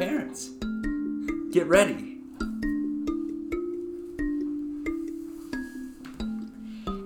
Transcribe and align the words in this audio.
parents. 0.00 0.48
Get 1.52 1.66
ready. 1.66 2.16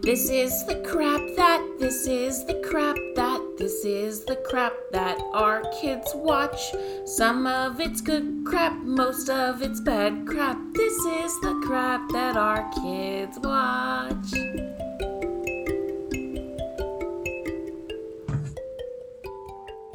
This 0.05 0.31
is 0.31 0.65
the 0.67 0.81
crap 0.87 1.23
that, 1.35 1.77
this 1.81 2.07
is 2.07 2.45
the 2.45 2.63
crap 2.65 2.95
that, 3.17 3.41
this 3.59 3.85
is 3.85 4.25
the 4.27 4.37
crap 4.37 4.75
that 4.93 5.19
our 5.33 5.65
kids 5.81 6.13
watch. 6.15 6.73
Some 7.05 7.49
of 7.49 7.81
it's 7.81 8.01
good 8.01 8.45
crap, 8.47 8.77
most 8.85 9.29
of 9.29 9.61
it's 9.61 9.81
bad 9.81 10.25
crap. 10.25 10.57
This 10.75 10.95
is 10.95 11.41
the 11.41 11.61
crap 11.67 12.09
that 12.13 12.37
our 12.37 12.71
kids 12.81 13.41
watch. 13.41 14.64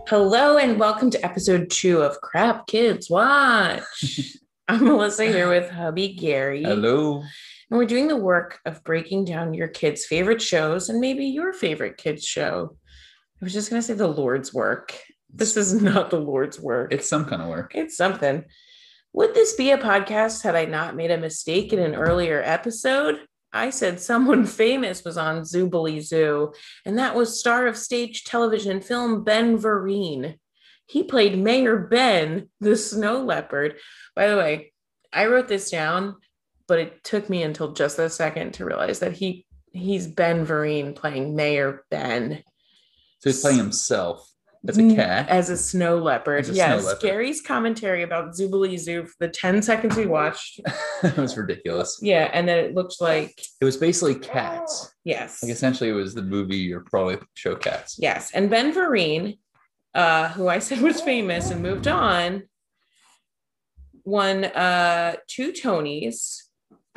Hello 0.10 0.58
and 0.58 0.80
welcome 0.80 1.12
to 1.12 1.24
episode 1.24 1.70
two 1.70 2.02
of 2.02 2.20
Crap 2.20 2.66
Kids 2.66 3.12
Watch. 3.12 3.84
I'm 4.68 4.84
Melissa 4.84 5.26
here 5.26 5.48
with 5.48 5.70
hubby 5.70 6.16
Gary. 6.16 6.64
Hello. 6.64 7.18
And 7.70 7.78
we're 7.78 7.86
doing 7.86 8.08
the 8.08 8.16
work 8.16 8.60
of 8.66 8.84
breaking 8.84 9.26
down 9.26 9.54
your 9.54 9.68
kids' 9.68 10.08
favorite 10.08 10.42
shows 10.42 10.90
and 10.90 11.00
maybe 11.00 11.28
your 11.28 11.54
favorite 11.54 11.98
kids' 11.98 12.26
show. 12.26 12.76
I 13.40 13.46
was 13.46 13.54
just 13.54 13.70
going 13.70 13.84
to 13.84 13.88
say 13.88 13.94
the 13.94 14.08
Lord's 14.08 14.52
work. 14.52 15.00
This 15.32 15.56
is 15.56 15.80
not 15.80 16.10
the 16.10 16.20
Lord's 16.20 16.60
work. 16.60 16.92
It's 16.92 17.08
some 17.08 17.26
kind 17.26 17.44
of 17.44 17.50
work. 17.50 17.74
It's 17.76 17.96
something. 17.96 18.46
Would 19.14 19.36
this 19.36 19.54
be 19.58 19.70
a 19.70 19.78
podcast 19.78 20.42
had 20.42 20.56
I 20.56 20.66
not 20.66 20.96
made 20.96 21.12
a 21.12 21.20
mistake 21.20 21.72
in 21.72 21.78
an 21.78 21.94
earlier 21.94 22.42
episode? 22.44 23.20
I 23.52 23.70
said 23.70 24.00
someone 24.00 24.46
famous 24.64 25.04
was 25.04 25.18
on 25.18 25.42
Zoobilee 25.42 26.02
Zoo, 26.02 26.54
and 26.86 26.98
that 26.98 27.16
was 27.16 27.40
star 27.40 27.68
of 27.68 27.78
stage, 27.78 28.24
television, 28.24 28.72
and 28.72 28.86
film 28.86 29.24
Ben 29.24 29.58
Vereen. 29.58 30.36
He 30.86 31.04
played 31.04 31.38
Mayor 31.38 31.78
Ben, 31.78 32.50
the 32.60 32.76
snow 32.76 33.24
leopard. 33.24 33.76
By 34.16 34.28
the 34.28 34.38
way, 34.38 34.74
I 35.14 35.28
wrote 35.28 35.48
this 35.48 35.70
down, 35.70 36.16
but 36.68 36.80
it 36.80 37.04
took 37.04 37.30
me 37.30 37.44
until 37.44 37.74
just 37.74 38.00
a 38.00 38.10
second 38.10 38.54
to 38.56 38.66
realize 38.66 39.00
that 39.00 39.14
he 39.14 39.46
he's 39.72 40.08
Ben 40.08 40.46
Vereen 40.46 40.96
playing 40.96 41.36
Mayor 41.36 41.86
Ben 41.92 42.44
So 43.20 43.30
he's 43.30 43.42
playing 43.42 43.58
himself 43.58 44.28
as 44.68 44.78
Mm, 44.78 44.92
a 44.94 44.96
cat. 44.96 45.30
as 45.30 45.50
a 45.50 45.56
snow 45.58 45.98
leopard. 45.98 46.48
A 46.50 46.52
yes, 46.54 46.82
snow 46.82 46.88
leopard. 46.90 47.02
Gary's 47.02 47.42
commentary 47.42 48.04
about 48.04 48.34
Zoobilee 48.34 48.78
Zoo 48.78 49.06
for 49.06 49.14
the 49.20 49.30
10 49.30 49.62
seconds 49.62 49.96
we 49.96 50.06
watched. 50.06 50.60
it 51.04 51.16
was 51.18 51.38
ridiculous. 51.38 51.98
Yeah, 52.02 52.30
and 52.34 52.48
then 52.48 52.58
it 52.58 52.74
looked 52.76 53.00
like 53.00 53.42
It 53.62 53.66
was 53.66 53.78
basically 53.78 54.16
cats. 54.16 54.94
yes. 55.06 55.42
Like 55.42 55.52
essentially, 55.52 55.90
it 55.90 55.94
was 55.94 56.14
the 56.14 56.24
movie 56.24 56.74
or 56.74 56.82
probably 56.82 57.18
show 57.36 57.56
cats. 57.56 57.96
Yes, 58.00 58.32
and 58.34 58.50
Ben 58.50 58.74
Vereen, 58.74 59.38
uh, 59.96 60.30
who 60.30 60.48
I 60.50 60.60
said 60.68 60.82
was 60.82 61.00
famous 61.02 61.52
and 61.52 61.64
moved 61.64 61.88
on, 61.88 62.44
won 64.04 64.44
uh, 64.46 65.16
two 65.28 65.52
Tonys 65.54 66.44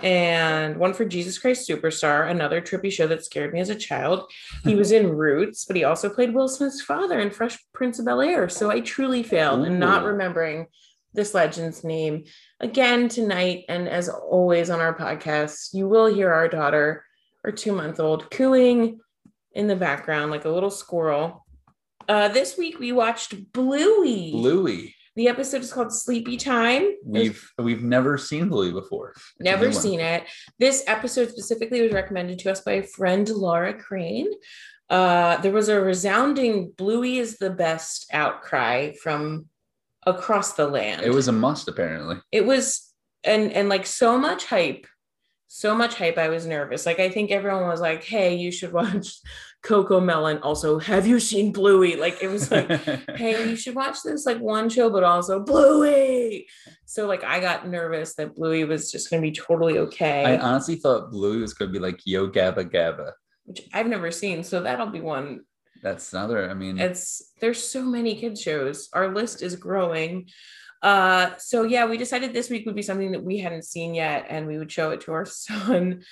and 0.03 0.77
one 0.77 0.95
for 0.95 1.05
Jesus 1.05 1.39
Christ 1.39 1.69
Superstar, 1.69 2.31
another 2.31 2.61
trippy 2.61 2.91
show 2.91 3.06
that 3.06 3.25
scared 3.25 3.53
me 3.53 3.61
as 3.61 3.70
a 3.70 3.75
child. 3.75 4.31
He 4.64 4.75
was 4.75 4.92
in 4.92 5.11
Roots, 5.11 5.64
but 5.64 5.77
he 5.77 5.84
also 5.84 6.09
played 6.09 6.34
Will 6.34 6.48
Smith's 6.48 6.83
father 6.83 7.20
in 7.20 7.31
Fresh 7.31 7.59
Prince 7.72 7.98
of 7.98 8.06
Bel 8.06 8.20
Air. 8.20 8.48
So 8.48 8.70
I 8.70 8.81
truly 8.81 9.22
failed 9.22 9.64
in 9.64 9.78
not 9.78 10.05
remembering 10.05 10.67
this 11.14 11.34
legend's 11.34 11.84
name 11.84 12.25
again 12.61 13.09
tonight. 13.09 13.64
And 13.69 13.89
as 13.89 14.09
always 14.09 14.70
on 14.70 14.81
our 14.81 14.97
podcast, 14.97 15.75
you 15.75 15.89
will 15.89 16.06
hear 16.06 16.33
our 16.33 16.48
daughter, 16.48 17.05
our 17.44 17.53
two 17.53 17.72
month 17.72 18.00
old, 18.00 18.31
cooing 18.31 18.98
in 19.53 19.66
the 19.66 19.77
background 19.77 20.31
like 20.31 20.44
a 20.44 20.50
little 20.50 20.70
squirrel. 20.70 21.44
Uh, 22.09 22.28
this 22.28 22.56
week 22.56 22.78
we 22.78 22.92
watched 22.92 23.53
Bluey. 23.53 24.33
Bluey. 24.33 24.94
The 25.14 25.28
episode 25.28 25.60
is 25.60 25.72
called 25.72 25.92
Sleepy 25.92 26.38
Time. 26.38 26.92
We've 27.04 27.53
we've 27.59 27.82
never 27.82 28.16
seen 28.16 28.48
Bluey 28.48 28.72
before. 28.72 29.10
It's 29.10 29.34
Never 29.41 29.70
seen 29.70 30.00
it. 30.00 30.25
This 30.59 30.82
episode 30.87 31.28
specifically 31.28 31.82
was 31.82 31.92
recommended 31.92 32.38
to 32.41 32.50
us 32.50 32.62
by 32.62 32.72
a 32.72 32.82
friend, 32.82 33.28
Laura 33.28 33.75
Crane. 33.75 34.28
Uh, 34.88 35.37
there 35.38 35.53
was 35.53 35.69
a 35.69 35.81
resounding 35.81 36.72
Bluey 36.76 37.19
is 37.19 37.38
the 37.38 37.50
best 37.50 38.06
outcry 38.12 38.92
from 39.03 39.47
across 40.06 40.54
the 40.54 40.66
land. 40.66 41.03
It 41.03 41.12
was 41.12 41.28
a 41.28 41.32
must, 41.32 41.69
apparently. 41.69 42.16
it 42.32 42.47
was 42.47 42.92
and 43.25 43.53
and 43.53 43.69
like 43.69 43.87
so 43.87 44.19
much 44.19 44.47
hype 44.47 44.87
so 45.54 45.74
much 45.74 45.96
hype 45.96 46.16
i 46.16 46.30
was 46.30 46.46
nervous. 46.46 46.86
Like 46.86 46.98
i 46.98 47.10
think 47.10 47.30
everyone 47.30 47.68
was 47.68 47.80
like 47.80 48.02
hey 48.02 48.34
you 48.34 48.50
should 48.50 48.72
watch 48.80 49.20
Cocomelon. 49.62 50.40
Also 50.42 50.78
have 50.78 51.06
you 51.06 51.20
seen 51.20 51.52
bluey? 51.52 51.94
Like 51.94 52.22
it 52.22 52.28
was 52.28 52.50
like 52.50 52.68
hey 53.16 53.50
you 53.50 53.54
should 53.54 53.74
watch 53.74 53.98
this 54.02 54.24
like 54.24 54.38
one 54.38 54.70
show 54.70 54.88
but 54.88 55.04
also 55.04 55.40
bluey. 55.40 56.46
So 56.86 57.06
like 57.06 57.22
i 57.22 57.38
got 57.38 57.68
nervous 57.68 58.14
that 58.14 58.34
bluey 58.34 58.64
was 58.64 58.90
just 58.90 59.10
going 59.10 59.22
to 59.22 59.28
be 59.28 59.34
totally 59.34 59.78
okay. 59.78 60.24
I 60.24 60.38
honestly 60.38 60.76
thought 60.76 61.10
Bluey 61.10 61.40
was 61.42 61.52
going 61.52 61.70
to 61.70 61.72
be 61.72 61.82
like 61.82 62.00
Yo 62.06 62.28
Gabba 62.28 62.64
Gabba. 62.72 63.12
which 63.44 63.60
i've 63.74 63.86
never 63.86 64.10
seen 64.10 64.42
so 64.42 64.62
that'll 64.62 64.86
be 64.86 65.00
one. 65.00 65.42
That's 65.82 66.12
another. 66.12 66.48
I 66.48 66.54
mean, 66.54 66.78
it's 66.78 67.32
there's 67.40 67.62
so 67.62 67.82
many 67.82 68.14
kids 68.14 68.40
shows. 68.40 68.88
Our 68.92 69.12
list 69.12 69.42
is 69.42 69.56
growing 69.56 70.28
uh 70.82 71.31
so 71.38 71.62
yeah 71.62 71.87
we 71.87 71.97
decided 71.97 72.32
this 72.32 72.50
week 72.50 72.66
would 72.66 72.75
be 72.75 72.82
something 72.82 73.12
that 73.12 73.22
we 73.22 73.38
hadn't 73.38 73.65
seen 73.65 73.94
yet 73.94 74.26
and 74.28 74.47
we 74.47 74.59
would 74.59 74.70
show 74.70 74.91
it 74.91 75.00
to 75.00 75.12
our 75.12 75.25
son 75.47 76.03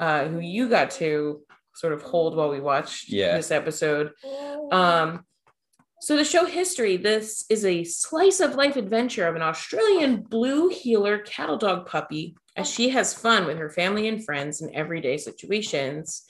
uh 0.00 0.26
who 0.26 0.40
you 0.40 0.68
got 0.68 0.90
to 0.90 1.40
sort 1.74 1.92
of 1.92 2.02
hold 2.02 2.36
while 2.36 2.48
we 2.50 2.60
watched 2.60 3.08
Yeah. 3.08 3.36
this 3.36 3.50
episode 3.50 4.10
um 4.72 5.24
so 6.00 6.16
the 6.16 6.24
show 6.24 6.44
history 6.44 6.96
this 6.96 7.44
is 7.48 7.64
a 7.64 7.84
slice 7.84 8.40
of 8.40 8.54
life 8.56 8.76
adventure 8.76 9.26
of 9.28 9.36
an 9.36 9.42
australian 9.42 10.22
blue 10.22 10.68
heeler 10.68 11.18
cattle 11.18 11.56
dog 11.56 11.86
puppy 11.86 12.34
as 12.56 12.68
she 12.68 12.88
has 12.90 13.14
fun 13.14 13.46
with 13.46 13.56
her 13.58 13.70
family 13.70 14.08
and 14.08 14.24
friends 14.24 14.60
in 14.62 14.74
everyday 14.74 15.16
situations 15.16 16.24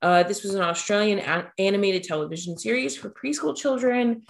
uh, 0.00 0.22
this 0.22 0.44
was 0.44 0.54
an 0.54 0.62
Australian 0.62 1.18
a- 1.18 1.50
animated 1.58 2.04
television 2.04 2.56
series 2.56 2.96
for 2.96 3.10
preschool 3.10 3.56
children. 3.56 4.22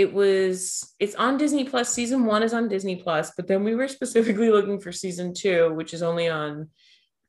It 0.00 0.14
was 0.14 0.94
it's 0.98 1.14
on 1.16 1.36
Disney 1.36 1.64
Plus. 1.64 1.92
Season 1.92 2.24
one 2.24 2.42
is 2.42 2.54
on 2.54 2.68
Disney 2.68 2.96
Plus, 2.96 3.32
but 3.36 3.46
then 3.46 3.64
we 3.64 3.74
were 3.74 3.86
specifically 3.86 4.50
looking 4.56 4.80
for 4.80 4.92
season 4.92 5.34
two, 5.34 5.74
which 5.74 5.92
is 5.92 6.02
only 6.02 6.26
on 6.26 6.70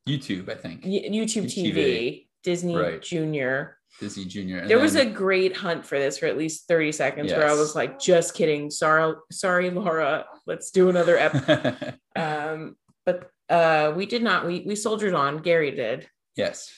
YouTube, 0.08 0.48
I 0.50 0.56
think. 0.56 0.86
Y- 0.86 1.04
YouTube 1.12 1.48
TV, 1.48 1.74
TV. 1.76 2.28
Disney 2.44 2.78
Right. 2.78 3.02
Junior. 3.02 3.78
Disney 4.00 4.24
Junior. 4.24 4.60
and 4.60 4.70
There 4.70 4.80
was 4.80 4.96
a 4.96 5.06
great 5.06 5.54
hunt 5.58 5.86
for 5.86 6.00
this 6.00 6.18
for 6.20 6.28
at 6.28 6.38
least 6.38 6.66
30 6.70 6.94
seconds 6.94 7.32
where 7.34 7.46
I 7.48 7.54
was 7.54 7.76
like, 7.76 8.00
just 8.00 8.34
kidding. 8.36 8.72
Sorry, 8.72 9.14
sorry, 9.34 9.70
Laura. 9.70 10.26
Let's 10.48 10.72
do 10.72 10.88
another 10.88 11.18
ep. 11.18 11.98
um, 12.16 12.78
but 13.06 13.30
uh 13.50 13.92
we 13.98 14.06
did 14.06 14.24
not, 14.24 14.48
we 14.48 14.64
we 14.66 14.78
soldiered 14.78 15.14
on. 15.14 15.40
Gary 15.40 15.72
did. 15.72 16.08
yes. 16.38 16.72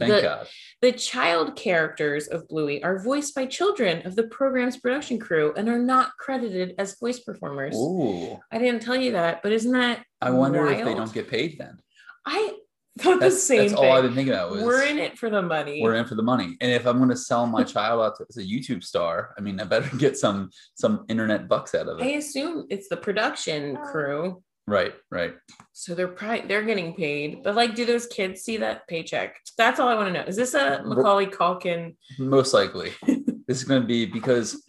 Thank 0.00 0.12
The- 0.14 0.22
God. 0.22 0.46
The 0.82 0.92
child 0.92 1.56
characters 1.56 2.28
of 2.28 2.46
Bluey 2.48 2.82
are 2.84 2.98
voiced 2.98 3.34
by 3.34 3.46
children 3.46 4.06
of 4.06 4.14
the 4.14 4.24
program's 4.24 4.76
production 4.76 5.18
crew 5.18 5.54
and 5.56 5.68
are 5.68 5.78
not 5.78 6.10
credited 6.18 6.74
as 6.78 6.98
voice 6.98 7.20
performers. 7.20 7.74
Ooh. 7.74 8.38
I 8.52 8.58
didn't 8.58 8.82
tell 8.82 8.96
you 8.96 9.12
that, 9.12 9.42
but 9.42 9.52
isn't 9.52 9.72
that 9.72 10.04
I 10.20 10.30
wonder 10.30 10.66
if 10.68 10.84
they 10.84 10.94
don't 10.94 11.12
get 11.12 11.28
paid 11.30 11.56
then. 11.58 11.78
I 12.26 12.58
thought 12.98 13.20
the 13.20 13.30
same 13.30 13.58
that's 13.58 13.72
thing. 13.74 13.84
all 13.84 13.92
I've 13.92 14.02
been 14.02 14.14
thinking 14.14 14.34
about 14.34 14.50
was 14.50 14.62
We're 14.62 14.84
in 14.84 14.98
it 14.98 15.18
for 15.18 15.30
the 15.30 15.42
money. 15.42 15.82
we're 15.82 15.94
in 15.94 16.06
for 16.06 16.14
the 16.14 16.22
money. 16.22 16.56
And 16.60 16.70
if 16.70 16.86
I'm 16.86 16.98
going 16.98 17.10
to 17.10 17.16
sell 17.16 17.46
my 17.46 17.62
child 17.62 18.02
out 18.02 18.16
to, 18.18 18.26
as 18.28 18.36
a 18.36 18.42
YouTube 18.42 18.82
star, 18.82 19.34
I 19.38 19.40
mean, 19.40 19.60
I 19.60 19.64
better 19.64 19.94
get 19.98 20.16
some 20.16 20.50
some 20.74 21.04
internet 21.08 21.48
bucks 21.48 21.74
out 21.74 21.88
of 21.88 22.00
it. 22.00 22.04
I 22.04 22.10
assume 22.12 22.66
it's 22.70 22.88
the 22.88 22.96
production 22.96 23.76
uh, 23.76 23.80
crew, 23.90 24.42
Right, 24.68 24.94
right. 25.12 25.34
so 25.72 25.94
they're 25.94 26.08
probably 26.08 26.48
they're 26.48 26.64
getting 26.64 26.94
paid. 26.94 27.44
But 27.44 27.54
like, 27.54 27.76
do 27.76 27.84
those 27.84 28.06
kids 28.06 28.42
see 28.42 28.56
that 28.56 28.86
paycheck? 28.88 29.36
That's 29.56 29.78
all 29.78 29.88
I 29.88 29.94
want 29.94 30.08
to 30.08 30.12
know. 30.12 30.26
Is 30.26 30.34
this 30.34 30.54
a 30.54 30.82
Macaulay 30.84 31.26
Culkin? 31.26 31.94
Most 32.18 32.52
likely, 32.52 32.92
this 33.06 33.58
is 33.58 33.64
going 33.64 33.80
to 33.80 33.86
be 33.86 34.06
because 34.06 34.64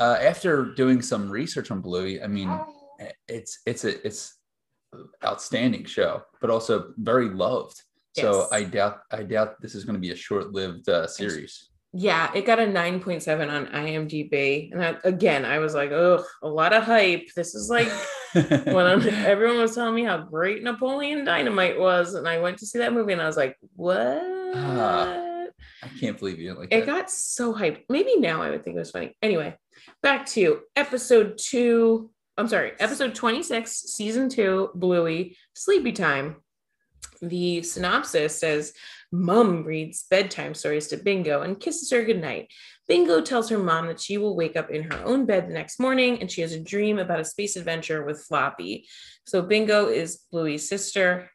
uh, 0.00 0.16
after 0.20 0.72
doing 0.74 1.02
some 1.02 1.30
research 1.30 1.70
on 1.70 1.82
Bluey, 1.82 2.22
I 2.22 2.28
mean, 2.28 2.50
it's 3.28 3.60
it's 3.66 3.84
a 3.84 4.06
it's 4.06 4.38
outstanding 5.22 5.84
show, 5.84 6.22
but 6.40 6.48
also 6.48 6.92
very 6.96 7.28
loved. 7.28 7.82
So 8.14 8.48
I 8.50 8.64
doubt 8.64 9.00
I 9.12 9.22
doubt 9.22 9.60
this 9.60 9.74
is 9.74 9.84
going 9.84 9.96
to 9.96 10.00
be 10.00 10.12
a 10.12 10.16
short 10.16 10.52
lived 10.52 10.88
uh, 10.88 11.06
series. 11.06 11.68
Yeah, 11.98 12.30
it 12.34 12.44
got 12.44 12.58
a 12.58 12.66
9.7 12.66 13.50
on 13.50 13.66
IMDb. 13.68 14.70
And 14.70 14.98
again, 15.04 15.46
I 15.46 15.58
was 15.60 15.74
like, 15.74 15.92
oh, 15.92 16.22
a 16.42 16.48
lot 16.48 16.74
of 16.74 16.82
hype. 16.82 17.28
This 17.34 17.54
is 17.54 17.70
like 17.70 17.90
when 18.34 18.84
I'm, 18.86 19.00
everyone 19.24 19.58
was 19.58 19.74
telling 19.74 19.94
me 19.94 20.04
how 20.04 20.18
great 20.18 20.62
Napoleon 20.62 21.24
Dynamite 21.24 21.80
was. 21.80 22.12
And 22.12 22.28
I 22.28 22.38
went 22.38 22.58
to 22.58 22.66
see 22.66 22.80
that 22.80 22.92
movie 22.92 23.14
and 23.14 23.22
I 23.22 23.26
was 23.26 23.38
like, 23.38 23.56
what? 23.76 24.20
Ah, 24.54 25.46
I 25.82 25.88
can't 25.98 26.18
believe 26.18 26.38
you 26.38 26.52
like 26.52 26.68
it 26.70 26.80
that. 26.80 26.86
got 26.86 27.10
so 27.10 27.54
hyped. 27.54 27.84
Maybe 27.88 28.18
now 28.18 28.42
I 28.42 28.50
would 28.50 28.62
think 28.62 28.76
it 28.76 28.80
was 28.80 28.90
funny. 28.90 29.16
Anyway, 29.22 29.56
back 30.02 30.26
to 30.26 30.60
episode 30.76 31.38
two. 31.38 32.10
I'm 32.36 32.48
sorry, 32.48 32.72
episode 32.78 33.14
26, 33.14 33.72
season 33.72 34.28
two, 34.28 34.68
Bluey, 34.74 35.38
Sleepy 35.54 35.92
Time. 35.92 36.36
The 37.22 37.62
synopsis 37.62 38.38
says 38.38 38.74
Mum 39.12 39.64
reads 39.64 40.04
bedtime 40.10 40.54
stories 40.54 40.88
to 40.88 40.96
Bingo 40.96 41.42
and 41.42 41.60
kisses 41.60 41.90
her 41.90 42.04
goodnight. 42.04 42.48
Bingo 42.88 43.20
tells 43.20 43.48
her 43.48 43.58
mom 43.58 43.86
that 43.86 44.00
she 44.00 44.18
will 44.18 44.36
wake 44.36 44.56
up 44.56 44.70
in 44.70 44.82
her 44.84 45.04
own 45.04 45.26
bed 45.26 45.48
the 45.48 45.54
next 45.54 45.80
morning 45.80 46.20
and 46.20 46.30
she 46.30 46.40
has 46.40 46.52
a 46.52 46.60
dream 46.60 46.98
about 46.98 47.20
a 47.20 47.24
space 47.24 47.56
adventure 47.56 48.04
with 48.04 48.24
Floppy. 48.24 48.86
So 49.26 49.42
Bingo 49.42 49.88
is 49.88 50.20
Bluey's 50.30 50.68
sister. 50.68 51.30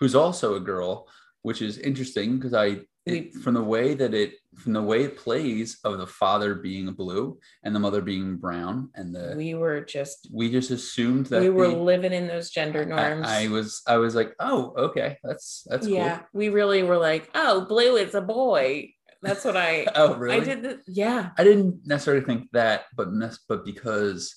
Who's 0.00 0.14
also 0.14 0.54
a 0.54 0.60
girl, 0.60 1.08
which 1.42 1.62
is 1.62 1.78
interesting 1.78 2.36
because 2.36 2.54
I 2.54 2.80
it, 3.08 3.34
from 3.34 3.54
the 3.54 3.62
way 3.62 3.94
that 3.94 4.14
it 4.14 4.34
from 4.56 4.72
the 4.72 4.82
way 4.82 5.04
it 5.04 5.16
plays 5.16 5.78
of 5.84 5.98
the 5.98 6.06
father 6.06 6.54
being 6.54 6.92
blue 6.92 7.38
and 7.62 7.74
the 7.74 7.80
mother 7.80 8.00
being 8.00 8.36
brown 8.36 8.90
and 8.94 9.14
the 9.14 9.34
we 9.36 9.54
were 9.54 9.80
just 9.80 10.28
we 10.32 10.50
just 10.50 10.70
assumed 10.70 11.26
that 11.26 11.40
we 11.40 11.48
were 11.48 11.68
living 11.68 12.12
in 12.12 12.26
those 12.26 12.50
gender 12.50 12.84
norms. 12.84 13.26
I, 13.26 13.44
I, 13.44 13.48
was 13.48 13.82
I 13.86 13.96
was 13.98 14.14
like, 14.14 14.34
oh, 14.40 14.74
okay, 14.76 15.16
that's 15.22 15.66
that's 15.68 15.86
yeah. 15.86 16.18
Cool. 16.18 16.26
We 16.32 16.48
really 16.48 16.82
were 16.82 16.98
like, 16.98 17.30
oh, 17.34 17.66
blue 17.66 17.96
is 17.96 18.14
a 18.14 18.20
boy. 18.20 18.92
That's 19.22 19.44
what 19.44 19.56
I. 19.56 19.86
oh, 19.94 20.14
really? 20.14 20.40
I 20.40 20.44
did. 20.44 20.62
The, 20.62 20.80
yeah. 20.86 21.30
I 21.36 21.44
didn't 21.44 21.86
necessarily 21.86 22.24
think 22.24 22.50
that, 22.52 22.84
but 22.96 23.08
but 23.48 23.64
because 23.64 24.34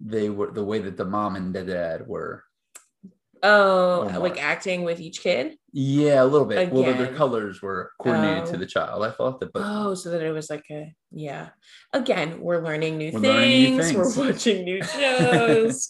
they 0.00 0.30
were 0.30 0.50
the 0.50 0.64
way 0.64 0.78
that 0.78 0.96
the 0.96 1.04
mom 1.04 1.36
and 1.36 1.54
the 1.54 1.64
dad 1.64 2.06
were 2.06 2.44
Oh, 3.42 4.18
like 4.20 4.42
acting 4.42 4.82
with 4.82 5.00
each 5.00 5.22
kid? 5.22 5.56
Yeah, 5.72 6.22
a 6.22 6.24
little 6.24 6.46
bit. 6.46 6.58
Again. 6.58 6.74
Well, 6.74 6.94
their 6.94 7.14
colors 7.14 7.62
were 7.62 7.92
coordinated 7.98 8.44
oh. 8.48 8.52
to 8.52 8.56
the 8.58 8.66
child. 8.66 9.04
I 9.04 9.10
thought 9.10 9.40
that, 9.40 9.52
but 9.52 9.62
oh, 9.64 9.94
so 9.94 10.10
that 10.10 10.22
it 10.22 10.32
was 10.32 10.50
like 10.50 10.64
a 10.70 10.94
yeah. 11.10 11.50
Again, 11.92 12.40
we're 12.40 12.60
learning 12.60 12.98
new, 12.98 13.12
we're 13.12 13.20
things. 13.20 13.24
Learning 13.24 13.76
new 13.76 13.82
things. 13.82 14.16
We're 14.16 14.26
watching 14.32 14.64
new 14.64 14.82
shows. 14.84 15.88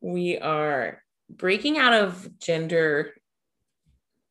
we 0.00 0.38
are 0.38 1.02
breaking 1.30 1.78
out 1.78 1.94
of 1.94 2.38
gender 2.38 3.14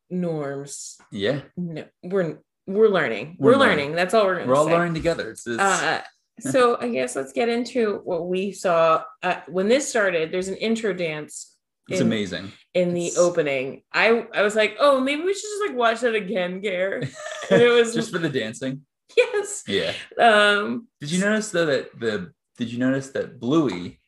norms. 0.10 0.98
Yeah. 1.12 1.42
No, 1.58 1.86
we're 2.04 2.40
we're 2.68 2.90
learning. 2.90 3.38
We're, 3.40 3.52
we're 3.52 3.58
learning. 3.58 3.78
learning. 3.78 3.96
That's 3.96 4.14
all 4.14 4.26
we're 4.26 4.46
We're 4.46 4.56
all 4.56 4.66
say. 4.66 4.74
learning 4.74 4.94
together. 4.94 5.32
It's, 5.32 5.48
it's... 5.48 5.60
Uh, 5.60 6.02
so 6.40 6.78
I 6.80 6.90
guess 6.90 7.16
let's 7.16 7.34
get 7.34 7.50
into 7.50 8.02
what 8.04 8.28
we 8.28 8.52
saw 8.52 9.04
uh, 9.24 9.42
when 9.48 9.68
this 9.68 9.88
started. 9.88 10.32
There's 10.32 10.48
an 10.48 10.58
intro 10.58 10.94
dance 10.94 11.51
it's 11.90 12.02
in, 12.02 12.08
amazing. 12.08 12.52
In 12.74 12.94
the 12.94 13.12
opening, 13.18 13.84
I 13.94 14.26
I 14.34 14.42
was 14.42 14.56
like, 14.56 14.78
oh, 14.80 15.00
maybe 15.00 15.24
we 15.24 15.34
should 15.34 15.42
just 15.42 15.68
like 15.68 15.78
watch 15.78 16.02
that 16.02 16.16
again, 16.16 16.62
Gare. 16.62 17.04
And 17.50 17.62
it 17.62 17.70
was 17.70 17.94
just 17.94 18.12
for 18.12 18.18
the 18.18 18.30
dancing. 18.30 18.82
Yes. 19.18 19.64
Yeah. 19.68 19.94
Um. 20.18 20.88
Did 21.02 21.12
you 21.12 21.20
notice 21.20 21.52
though 21.52 21.66
that 21.66 22.00
the 22.00 22.32
Did 22.58 22.72
you 22.72 22.80
notice 22.80 23.10
that 23.10 23.40
Bluey 23.40 24.00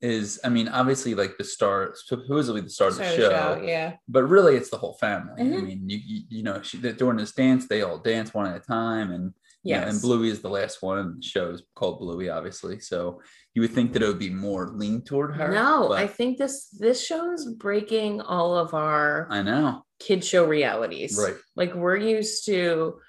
is 0.00 0.40
I 0.44 0.48
mean 0.48 0.68
obviously 0.68 1.14
like 1.14 1.36
the 1.36 1.44
star 1.44 1.94
supposedly 1.94 2.62
the 2.62 2.70
star 2.70 2.88
of 2.88 2.96
the 2.96 3.04
show, 3.04 3.30
show, 3.30 3.62
yeah 3.62 3.96
but 4.08 4.24
really 4.24 4.56
it's 4.56 4.70
the 4.70 4.78
whole 4.78 4.94
family 4.94 5.42
mm-hmm. 5.42 5.58
I 5.58 5.60
mean 5.60 5.90
you 5.90 6.00
you, 6.02 6.22
you 6.30 6.42
know 6.42 6.62
she, 6.62 6.78
during 6.78 7.18
this 7.18 7.32
dance 7.32 7.66
they 7.66 7.82
all 7.82 7.98
dance 7.98 8.32
one 8.32 8.46
at 8.46 8.56
a 8.56 8.60
time 8.60 9.12
and 9.12 9.34
yeah 9.62 9.88
and 9.88 10.00
Bluey 10.00 10.30
is 10.30 10.40
the 10.40 10.48
last 10.48 10.82
one 10.82 11.16
the 11.16 11.22
show 11.22 11.50
is 11.50 11.62
called 11.74 11.98
Bluey 11.98 12.28
obviously 12.30 12.80
so 12.80 13.20
you 13.54 13.62
would 13.62 13.72
think 13.72 13.92
that 13.92 14.02
it 14.02 14.06
would 14.06 14.18
be 14.18 14.30
more 14.30 14.68
lean 14.68 15.02
toward 15.02 15.34
her. 15.34 15.52
No, 15.52 15.88
but... 15.88 15.98
I 15.98 16.06
think 16.06 16.38
this 16.38 16.68
this 16.68 17.04
show 17.04 17.32
is 17.32 17.46
breaking 17.46 18.20
all 18.20 18.56
of 18.56 18.74
our 18.74 19.26
I 19.30 19.42
know 19.42 19.84
kid 19.98 20.24
show 20.24 20.46
realities. 20.46 21.18
Right. 21.20 21.34
Like 21.56 21.74
we're 21.74 21.96
used 21.96 22.46
to 22.46 23.00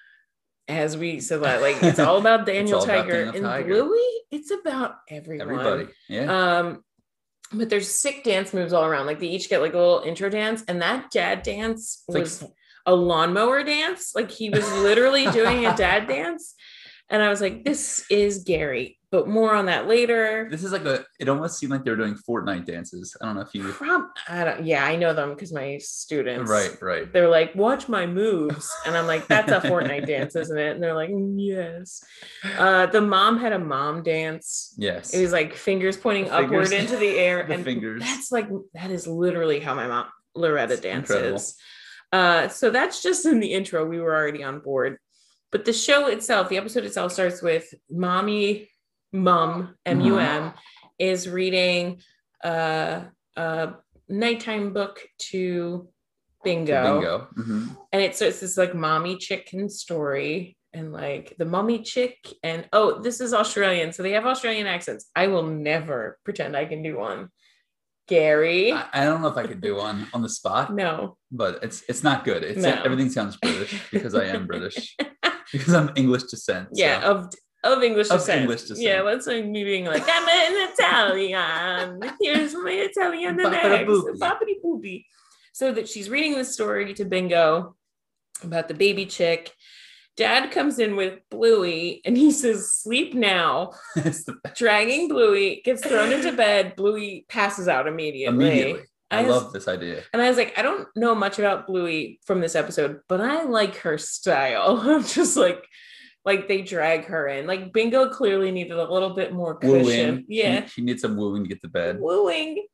as 0.67 0.97
we 0.97 1.19
said 1.19 1.43
that 1.43 1.61
like 1.61 1.81
it's 1.83 1.99
all 1.99 2.17
about 2.17 2.45
Daniel 2.47 2.79
all 2.79 2.85
Tiger 2.85 3.23
about 3.23 3.35
and 3.35 3.67
Bluey, 3.67 3.99
it's 4.31 4.51
about 4.51 4.95
everyone. 5.09 5.49
Everybody. 5.49 5.87
Yeah. 6.09 6.57
Um 6.59 6.83
but 7.53 7.69
there's 7.69 7.89
sick 7.89 8.23
dance 8.23 8.53
moves 8.53 8.73
all 8.73 8.85
around. 8.85 9.05
Like 9.05 9.19
they 9.19 9.27
each 9.27 9.49
get 9.49 9.61
like 9.61 9.73
a 9.73 9.77
little 9.77 10.01
intro 10.01 10.29
dance, 10.29 10.63
and 10.67 10.81
that 10.81 11.11
dad 11.11 11.43
dance 11.43 12.03
it's 12.07 12.17
was 12.17 12.41
like... 12.41 12.51
a 12.85 12.95
lawnmower 12.95 13.63
dance. 13.63 14.13
Like 14.15 14.31
he 14.31 14.49
was 14.49 14.69
literally 14.73 15.25
doing 15.31 15.65
a 15.65 15.75
dad 15.77 16.07
dance. 16.07 16.55
And 17.09 17.21
I 17.21 17.29
was 17.29 17.41
like, 17.41 17.65
this 17.65 18.05
is 18.09 18.43
Gary 18.43 18.99
but 19.11 19.27
more 19.27 19.53
on 19.53 19.65
that 19.65 19.87
later. 19.87 20.47
This 20.49 20.63
is 20.63 20.71
like 20.71 20.85
a. 20.85 21.03
It 21.19 21.27
almost 21.27 21.59
seemed 21.59 21.73
like 21.73 21.83
they 21.83 21.91
were 21.91 21.97
doing 21.97 22.15
Fortnite 22.15 22.65
dances. 22.65 23.15
I 23.21 23.25
don't 23.25 23.35
know 23.35 23.41
if 23.41 23.53
you. 23.53 23.69
Prob- 23.73 24.07
I 24.29 24.45
don't. 24.45 24.65
Yeah, 24.65 24.85
I 24.85 24.95
know 24.95 25.13
them 25.13 25.31
because 25.31 25.51
my 25.51 25.77
students. 25.79 26.49
Right, 26.49 26.81
right. 26.81 27.11
They're 27.11 27.29
like, 27.29 27.53
watch 27.53 27.89
my 27.89 28.05
moves, 28.05 28.71
and 28.85 28.95
I'm 28.95 29.07
like, 29.07 29.27
that's 29.27 29.51
a 29.51 29.59
Fortnite 29.59 30.07
dance, 30.07 30.35
isn't 30.37 30.57
it? 30.57 30.71
And 30.71 30.81
they're 30.81 30.95
like, 30.95 31.09
mm, 31.09 31.35
yes. 31.37 32.01
Uh, 32.57 32.85
the 32.85 33.01
mom 33.01 33.37
had 33.37 33.51
a 33.51 33.59
mom 33.59 34.01
dance. 34.01 34.73
Yes. 34.77 35.13
It 35.13 35.21
was 35.21 35.33
like 35.33 35.55
fingers 35.55 35.97
pointing 35.97 36.25
the 36.25 36.33
upward 36.33 36.69
fingers. 36.69 36.91
into 36.91 36.95
the 36.95 37.19
air, 37.19 37.43
the 37.47 37.55
and 37.55 37.65
fingers. 37.65 38.01
That's 38.01 38.31
like 38.31 38.47
that 38.73 38.91
is 38.91 39.07
literally 39.07 39.59
how 39.59 39.75
my 39.75 39.87
mom 39.87 40.05
Loretta 40.35 40.77
dances. 40.77 41.11
Incredible. 41.11 41.43
Uh, 42.11 42.47
so 42.47 42.69
that's 42.69 43.01
just 43.01 43.25
in 43.25 43.39
the 43.39 43.53
intro. 43.53 43.85
We 43.85 43.99
were 43.99 44.15
already 44.15 44.43
on 44.43 44.59
board. 44.59 44.97
But 45.51 45.65
the 45.65 45.73
show 45.73 46.07
itself, 46.07 46.49
the 46.49 46.57
episode 46.57 46.85
itself 46.85 47.11
starts 47.11 47.41
with 47.41 47.73
mommy 47.89 48.69
mum 49.13 49.75
m-u-m 49.85 50.43
mm-hmm. 50.43 50.57
is 50.97 51.27
reading 51.27 51.99
a, 52.43 53.03
a 53.35 53.73
nighttime 54.07 54.73
book 54.73 55.01
to 55.17 55.89
bingo, 56.43 56.83
bingo. 56.83 57.27
Mm-hmm. 57.37 57.67
and 57.91 58.01
it's, 58.01 58.19
so 58.19 58.25
it's 58.25 58.39
this 58.39 58.57
like 58.57 58.73
mommy 58.73 59.17
chicken 59.17 59.69
story 59.69 60.57
and 60.73 60.93
like 60.93 61.35
the 61.37 61.45
mommy 61.45 61.81
chick 61.83 62.17
and 62.43 62.67
oh 62.73 63.01
this 63.01 63.19
is 63.19 63.33
australian 63.33 63.91
so 63.91 64.01
they 64.01 64.11
have 64.11 64.25
australian 64.25 64.67
accents 64.67 65.09
i 65.15 65.27
will 65.27 65.43
never 65.43 66.17
pretend 66.23 66.55
i 66.55 66.65
can 66.65 66.81
do 66.81 66.97
one 66.97 67.29
gary 68.11 68.73
i, 68.73 68.85
I 68.93 69.05
don't 69.05 69.21
know 69.21 69.29
if 69.29 69.37
i 69.37 69.47
could 69.47 69.61
do 69.61 69.77
one 69.77 70.07
on 70.13 70.21
the 70.21 70.29
spot 70.29 70.73
no 70.83 71.17
but 71.31 71.63
it's 71.63 71.83
it's 71.87 72.03
not 72.03 72.25
good 72.25 72.43
it's 72.43 72.61
no. 72.61 72.81
everything 72.83 73.09
sounds 73.09 73.37
british 73.37 73.81
because 73.89 74.13
i 74.13 74.25
am 74.25 74.47
british 74.47 74.97
because 75.53 75.73
i'm 75.73 75.91
english 75.95 76.23
descent 76.23 76.67
yeah 76.73 76.99
so. 77.01 77.11
of 77.11 77.33
of 77.63 77.83
English 77.83 78.09
of 78.09 78.19
descent. 78.19 78.41
English 78.41 78.61
descent. 78.61 78.79
Yeah, 78.79 79.01
let's 79.01 79.27
like 79.27 79.45
me 79.45 79.63
being 79.63 79.85
like, 79.85 80.01
I'm 80.03 80.27
an 80.27 80.69
Italian. 80.73 81.99
Here's 82.19 82.55
my 82.55 82.71
Italian 82.71 83.37
next. 83.37 83.87
Boppity 84.19 84.55
boopy. 84.65 85.05
So 85.53 85.71
that 85.71 85.87
she's 85.87 86.09
reading 86.09 86.35
the 86.35 86.43
story 86.43 86.95
to 86.95 87.05
Bingo 87.05 87.75
about 88.41 88.67
the 88.67 88.73
baby 88.73 89.05
chick. 89.05 89.53
Dad 90.17 90.51
comes 90.51 90.79
in 90.79 90.95
with 90.95 91.19
Bluey 91.29 92.01
and 92.05 92.17
he 92.17 92.31
says, 92.31 92.71
Sleep 92.71 93.13
now. 93.13 93.71
Dragging 94.55 95.07
Bluey, 95.07 95.61
gets 95.63 95.85
thrown 95.85 96.11
into 96.11 96.33
bed. 96.33 96.75
Bluey 96.75 97.25
passes 97.29 97.67
out 97.67 97.87
immediately. 97.87 98.45
Immediately. 98.45 98.81
I, 99.09 99.25
I 99.25 99.27
love 99.27 99.51
this 99.51 99.67
idea. 99.67 100.03
And 100.13 100.21
I 100.21 100.29
was 100.29 100.37
like, 100.37 100.57
I 100.57 100.61
don't 100.61 100.87
know 100.95 101.13
much 101.13 101.37
about 101.37 101.67
Bluey 101.67 102.19
from 102.25 102.39
this 102.39 102.55
episode, 102.55 103.01
but 103.09 103.19
I 103.19 103.43
like 103.43 103.77
her 103.77 103.97
style 103.97 104.79
I'm 104.83 105.03
just 105.03 105.35
like 105.35 105.63
like 106.23 106.47
they 106.47 106.61
drag 106.61 107.05
her 107.05 107.27
in. 107.27 107.47
Like 107.47 107.73
Bingo 107.73 108.09
clearly 108.09 108.51
needed 108.51 108.73
a 108.73 108.91
little 108.91 109.09
bit 109.11 109.33
more 109.33 109.55
cushion. 109.55 109.83
Wooing. 109.83 110.25
Yeah. 110.27 110.65
She, 110.65 110.69
she 110.69 110.81
needs 110.81 111.01
some 111.01 111.17
wooing 111.17 111.43
to 111.43 111.49
get 111.49 111.61
to 111.61 111.67
bed. 111.67 111.97
Wooing. 111.99 112.67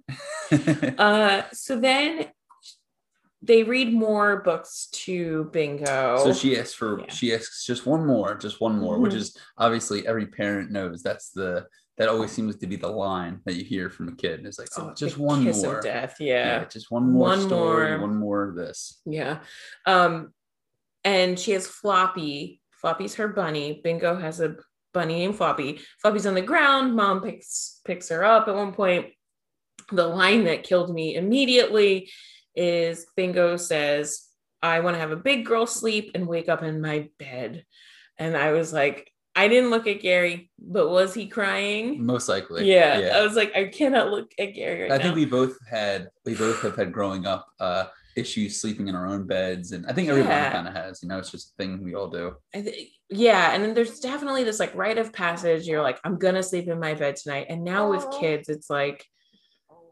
uh 0.98 1.44
so 1.54 1.80
then 1.80 2.28
they 3.42 3.64
read 3.64 3.94
more 3.94 4.42
books 4.42 4.88
to 4.92 5.50
Bingo. 5.54 6.18
So 6.24 6.34
she 6.34 6.58
asks 6.58 6.74
for 6.74 7.02
yeah. 7.02 7.14
she 7.14 7.34
asks 7.34 7.66
just 7.66 7.86
one 7.86 8.06
more, 8.06 8.36
just 8.36 8.60
one 8.60 8.80
more, 8.80 8.96
mm-hmm. 8.96 9.04
which 9.04 9.14
is 9.14 9.38
obviously 9.58 10.08
every 10.08 10.26
parent 10.26 10.72
knows 10.72 11.04
that's 11.04 11.32
the 11.32 11.68
that 11.98 12.10
always 12.10 12.32
seems 12.32 12.56
to 12.56 12.68
be 12.68 12.76
the 12.76 12.88
line 12.88 13.42
that 13.46 13.56
you 13.56 13.64
hear 13.64 13.90
from 13.90 14.08
a 14.08 14.16
kid. 14.16 14.46
It's 14.46 14.60
like, 14.60 14.68
oh, 14.78 14.94
just 14.96 15.18
one 15.18 15.44
more. 15.44 15.82
death. 15.82 16.18
Yeah. 16.20 16.60
yeah. 16.62 16.66
Just 16.66 16.92
one 16.92 17.12
more 17.12 17.30
one 17.30 17.42
story, 17.42 17.98
more. 17.98 18.08
one 18.08 18.16
more 18.16 18.50
of 18.50 18.56
this. 18.56 19.02
Yeah. 19.06 19.40
Um, 19.86 20.32
and 21.04 21.40
she 21.40 21.52
has 21.52 21.66
Floppy, 21.66 22.62
Floppy's 22.72 23.16
her 23.16 23.28
bunny. 23.28 23.82
Bingo 23.84 24.16
has 24.16 24.40
a 24.42 24.58
bunny 24.94 25.16
named 25.16 25.38
Floppy. 25.38 25.82
Floppy's 26.02 26.28
on 26.28 26.36
the 26.36 26.42
ground. 26.42 26.96
Mom 26.96 27.22
picks 27.22 27.82
picks 27.86 28.10
her 28.10 28.24
up 28.24 28.48
at 28.48 28.56
one 28.56 28.74
point. 28.74 29.08
The 29.92 30.08
line 30.08 30.44
that 30.44 30.64
killed 30.64 30.94
me 30.94 31.16
immediately 31.16 32.12
is 32.58 33.06
Bingo 33.16 33.56
says, 33.58 34.24
I 34.62 34.80
want 34.80 34.96
to 34.96 35.00
have 35.00 35.12
a 35.12 35.16
big 35.16 35.46
girl 35.46 35.66
sleep 35.68 36.12
and 36.16 36.28
wake 36.28 36.50
up 36.50 36.64
in 36.64 36.82
my 36.82 37.10
bed. 37.20 37.64
And 38.18 38.36
I 38.36 38.52
was 38.52 38.74
like, 38.74 39.12
I 39.36 39.48
didn't 39.48 39.70
look 39.70 39.86
at 39.86 40.02
Gary, 40.02 40.50
but 40.58 40.90
was 40.90 41.14
he 41.14 41.28
crying? 41.28 42.04
Most 42.04 42.28
likely. 42.28 42.68
Yeah. 42.68 42.98
yeah. 42.98 43.18
I 43.18 43.22
was 43.22 43.36
like, 43.36 43.56
I 43.56 43.66
cannot 43.66 44.10
look 44.10 44.32
at 44.40 44.56
Gary 44.56 44.82
right 44.82 44.92
I 44.92 44.98
now. 44.98 45.04
think 45.04 45.16
we 45.16 45.26
both 45.26 45.56
had 45.70 46.10
we 46.26 46.34
both 46.34 46.62
have 46.64 46.76
had 46.76 46.92
growing 46.92 47.28
up 47.28 47.48
uh 47.60 47.86
issues 48.18 48.60
sleeping 48.60 48.88
in 48.88 48.96
our 48.96 49.06
own 49.06 49.28
beds 49.28 49.72
and 49.72 49.86
i 49.86 49.94
think 49.94 50.10
everyone 50.10 50.32
yeah. 50.32 50.52
kind 50.52 50.68
of 50.68 50.74
has 50.74 51.02
you 51.04 51.08
know 51.08 51.20
it's 51.20 51.30
just 51.30 51.52
a 51.52 51.64
thing 51.64 51.84
we 51.84 51.94
all 51.94 52.08
do 52.08 52.36
th- 52.52 52.90
yeah 53.10 53.54
and 53.54 53.64
then 53.64 53.74
there's 53.76 54.00
definitely 54.00 54.44
this 54.44 54.60
like 54.60 54.74
rite 54.76 54.98
of 54.98 55.14
passage 55.14 55.68
you're 55.68 55.84
like 55.84 56.00
i'm 56.04 56.18
gonna 56.18 56.42
sleep 56.42 56.68
in 56.68 56.80
my 56.80 56.96
bed 56.96 57.16
tonight 57.16 57.46
and 57.48 57.64
now 57.64 57.90
with 57.90 58.10
kids 58.20 58.50
it's 58.50 58.70
like 58.70 59.06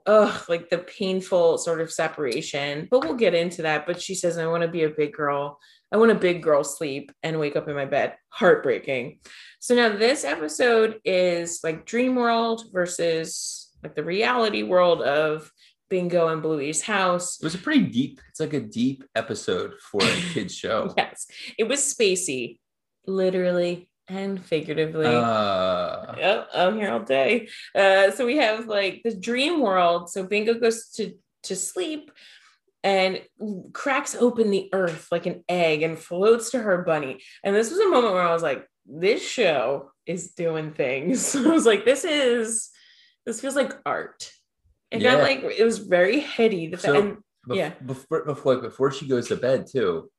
ugh 0.05 0.43
like 0.49 0.69
the 0.69 0.77
painful 0.77 1.57
sort 1.57 1.81
of 1.81 1.91
separation 1.91 2.87
but 2.91 3.03
we'll 3.03 3.15
get 3.15 3.33
into 3.33 3.63
that. 3.63 3.85
But 3.85 4.01
she 4.01 4.15
says 4.15 4.37
i 4.37 4.47
want 4.47 4.63
to 4.63 4.67
be 4.67 4.83
a 4.83 4.89
big 4.89 5.13
girl. 5.13 5.59
I 5.91 5.97
want 5.97 6.11
a 6.11 6.15
big 6.15 6.43
girl 6.43 6.63
sleep 6.63 7.11
and 7.23 7.39
wake 7.39 7.55
up 7.55 7.67
in 7.67 7.75
my 7.75 7.85
bed. 7.85 8.15
Heartbreaking. 8.29 9.19
So 9.59 9.75
now 9.75 9.89
this 9.89 10.23
episode 10.23 10.99
is 11.05 11.61
like 11.63 11.85
dream 11.85 12.15
world 12.15 12.65
versus 12.73 13.71
like 13.83 13.95
the 13.95 14.03
reality 14.03 14.63
world 14.63 15.01
of 15.01 15.51
Bingo 15.89 16.27
and 16.29 16.41
Bluey's 16.41 16.81
house. 16.81 17.39
It 17.39 17.45
was 17.45 17.55
a 17.55 17.59
pretty 17.59 17.85
deep, 17.85 18.19
it's 18.29 18.39
like 18.39 18.53
a 18.53 18.59
deep 18.59 19.03
episode 19.15 19.73
for 19.79 20.03
a 20.03 20.21
kid's 20.33 20.55
show. 20.55 20.93
Yes, 20.97 21.27
it 21.57 21.65
was 21.65 21.79
spacey, 21.79 22.59
literally 23.05 23.87
and 24.07 24.43
figuratively. 24.43 25.05
Uh, 25.07 26.15
Yep, 26.17 26.49
I'm 26.53 26.77
here 26.77 26.91
all 26.91 26.99
day. 26.99 27.47
Uh, 27.73 28.11
so 28.11 28.25
we 28.25 28.37
have 28.37 28.67
like 28.67 29.01
the 29.03 29.13
dream 29.15 29.59
world. 29.61 30.09
So 30.09 30.23
Bingo 30.23 30.53
goes 30.55 30.89
to 30.91 31.13
to 31.43 31.55
sleep 31.55 32.11
and 32.83 33.21
cracks 33.73 34.15
open 34.15 34.49
the 34.51 34.69
earth 34.73 35.07
like 35.11 35.25
an 35.25 35.43
egg 35.49 35.81
and 35.83 35.97
floats 35.97 36.51
to 36.51 36.59
her 36.59 36.83
bunny. 36.83 37.21
And 37.43 37.55
this 37.55 37.69
was 37.69 37.79
a 37.79 37.89
moment 37.89 38.13
where 38.13 38.23
I 38.27 38.33
was 38.33 38.43
like, 38.43 38.67
this 38.85 39.21
show 39.27 39.91
is 40.05 40.31
doing 40.31 40.71
things. 40.71 41.35
I 41.35 41.41
was 41.47 41.65
like, 41.65 41.85
this 41.85 42.03
is 42.05 42.69
this 43.25 43.41
feels 43.41 43.55
like 43.55 43.73
art. 43.85 44.31
It 44.91 45.01
Yeah. 45.01 45.15
got 45.15 45.23
like 45.23 45.43
it 45.43 45.63
was 45.63 45.79
very 45.79 46.19
heady. 46.19 46.67
The 46.67 46.77
fa- 46.77 46.93
and 46.93 47.17
bef- 47.47 47.55
Yeah. 47.55 47.71
Before, 47.85 48.23
before, 48.23 48.57
before 48.57 48.91
she 48.91 49.07
goes 49.07 49.27
to 49.29 49.35
bed, 49.35 49.65
too, 49.67 50.09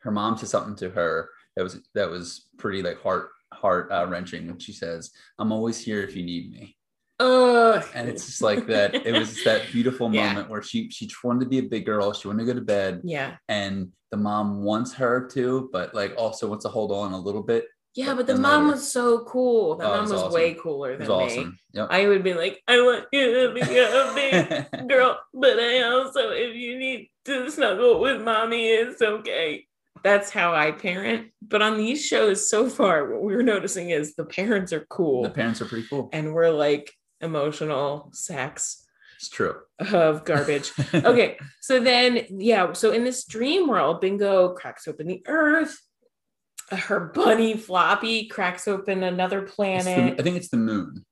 her 0.00 0.10
mom 0.10 0.36
says 0.36 0.50
something 0.50 0.76
to 0.76 0.90
her 0.90 1.30
that 1.56 1.62
was 1.62 1.80
that 1.94 2.10
was 2.10 2.48
pretty 2.58 2.82
like 2.82 3.00
heart 3.00 3.30
heart 3.56 3.90
uh, 3.92 4.06
wrenching. 4.08 4.46
When 4.46 4.58
she 4.58 4.72
says, 4.72 5.10
"I'm 5.38 5.52
always 5.52 5.78
here 5.78 6.02
if 6.02 6.14
you 6.16 6.22
need 6.24 6.50
me," 6.52 6.76
uh, 7.20 7.82
and 7.94 8.08
it's 8.08 8.26
just 8.26 8.42
like 8.42 8.66
that. 8.68 8.94
It 8.94 9.12
was 9.18 9.42
that 9.44 9.62
beautiful 9.72 10.10
Yeah. 10.14 10.28
moment 10.28 10.50
where 10.50 10.62
she 10.62 10.90
she 10.90 11.08
wanted 11.24 11.40
to 11.44 11.50
be 11.50 11.58
a 11.58 11.62
big 11.62 11.86
girl. 11.86 12.12
She 12.12 12.28
wanted 12.28 12.44
to 12.46 12.52
go 12.52 12.58
to 12.58 12.64
bed, 12.64 13.00
yeah. 13.04 13.36
and 13.48 13.92
the 14.10 14.16
mom 14.16 14.62
wants 14.62 14.92
her 14.94 15.26
to, 15.34 15.68
but 15.72 15.94
like 15.94 16.14
also 16.16 16.48
wants 16.48 16.64
to 16.64 16.70
hold 16.70 16.92
on 16.92 17.12
a 17.12 17.18
little 17.18 17.42
bit. 17.42 17.66
Yeah, 17.96 18.08
But 18.08 18.18
but 18.18 18.26
the 18.26 18.36
mom 18.38 18.64
later- 18.66 18.74
was 18.74 18.92
so 18.92 19.24
cool. 19.24 19.76
The 19.76 19.86
Oh, 19.86 19.88
mom 19.88 20.00
was 20.02 20.12
was 20.12 20.22
awesome. 20.24 20.34
way 20.34 20.52
cooler 20.54 20.98
than 20.98 21.08
me. 21.08 21.14
awesome. 21.14 21.58
Yep. 21.72 21.88
I 21.90 22.06
would 22.06 22.22
be 22.22 22.34
like, 22.34 22.60
I 22.68 22.76
want 22.82 23.06
you 23.10 23.48
to 23.48 23.54
be 23.54 23.60
a 23.62 24.12
big 24.14 24.88
girl, 24.92 25.18
but 25.32 25.58
I 25.58 25.80
also, 25.82 26.28
if 26.30 26.54
you 26.54 26.78
need 26.78 27.08
to 27.24 27.50
snuggle 27.50 27.98
with 28.00 28.20
mommy, 28.22 28.68
it's 28.68 29.00
okay. 29.00 29.66
That's 30.06 30.30
how 30.30 30.54
I 30.54 30.70
parent. 30.70 31.32
But 31.42 31.62
on 31.62 31.78
these 31.78 32.04
shows 32.06 32.48
so 32.48 32.68
far, 32.70 33.10
what 33.12 33.22
we're 33.22 33.42
noticing 33.42 33.90
is 33.90 34.14
the 34.14 34.24
parents 34.24 34.72
are 34.72 34.86
cool 34.88 35.24
the 35.24 35.30
parents 35.30 35.60
are 35.60 35.64
pretty 35.64 35.86
cool. 35.90 36.08
and 36.12 36.32
we're 36.32 36.50
like 36.50 36.92
emotional 37.20 38.10
sacks 38.12 38.86
It's 39.16 39.28
true. 39.28 39.56
of 39.80 40.24
garbage. 40.24 40.70
okay, 40.94 41.38
so 41.60 41.80
then, 41.80 42.24
yeah, 42.30 42.72
so 42.72 42.92
in 42.92 43.02
this 43.02 43.24
dream 43.24 43.66
world, 43.66 44.00
Bingo 44.00 44.50
cracks 44.54 44.86
open 44.86 45.08
the 45.08 45.22
earth. 45.26 45.76
Her 46.70 47.00
bunny 47.14 47.56
Floppy 47.56 48.28
cracks 48.28 48.68
open 48.68 49.02
another 49.02 49.40
It's 49.42 49.50
the- 49.50 49.54
planet. 49.56 50.20
I 50.20 50.22
think 50.22 50.36
it's 50.36 50.50
the 50.50 50.56
moon. 50.56 51.04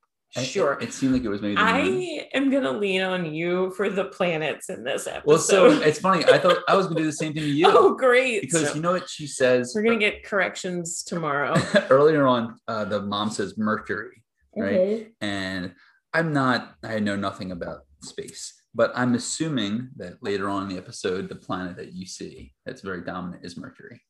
Sure. 0.42 0.72
It, 0.74 0.88
it 0.88 0.92
seemed 0.92 1.12
like 1.12 1.22
it 1.22 1.28
was 1.28 1.40
maybe 1.40 1.54
moon. 1.56 1.64
I 1.64 2.26
am 2.34 2.50
gonna 2.50 2.72
lean 2.72 3.02
on 3.02 3.32
you 3.32 3.70
for 3.76 3.88
the 3.88 4.06
planets 4.06 4.68
in 4.68 4.82
this 4.82 5.06
episode. 5.06 5.26
Well, 5.26 5.38
so 5.38 5.70
it's 5.70 6.00
funny. 6.00 6.24
I 6.24 6.38
thought 6.38 6.58
I 6.68 6.74
was 6.74 6.86
gonna 6.86 7.00
do 7.00 7.06
the 7.06 7.12
same 7.12 7.32
thing 7.32 7.44
to 7.44 7.48
you 7.48 7.66
oh, 7.70 7.94
great! 7.94 8.40
because 8.42 8.68
So 8.68 8.74
you 8.74 8.80
know 8.80 8.92
what 8.92 9.08
she 9.08 9.26
says 9.26 9.72
we're 9.74 9.84
gonna 9.84 9.98
get 9.98 10.24
corrections 10.24 11.04
tomorrow. 11.04 11.54
earlier 11.90 12.26
on. 12.26 12.56
Uh, 12.66 12.84
the 12.84 13.00
mom 13.00 13.30
says 13.30 13.56
Mercury, 13.56 14.22
right? 14.56 14.74
Okay. 14.74 15.08
And 15.20 15.74
I'm 16.12 16.32
not. 16.32 16.74
I 16.82 16.98
know 16.98 17.16
nothing 17.16 17.52
about 17.52 17.82
space, 18.02 18.54
but 18.74 18.92
I'm 18.96 19.14
assuming 19.14 19.90
that 19.96 20.22
later 20.22 20.48
on 20.48 20.64
in 20.64 20.68
the 20.68 20.78
episode, 20.78 21.28
the 21.28 21.36
planet 21.36 21.76
that 21.76 21.92
you 21.92 22.06
see 22.06 22.52
that's 22.66 22.80
very 22.80 23.02
dominant 23.02 23.44
is 23.44 23.56
Mercury. 23.56 24.02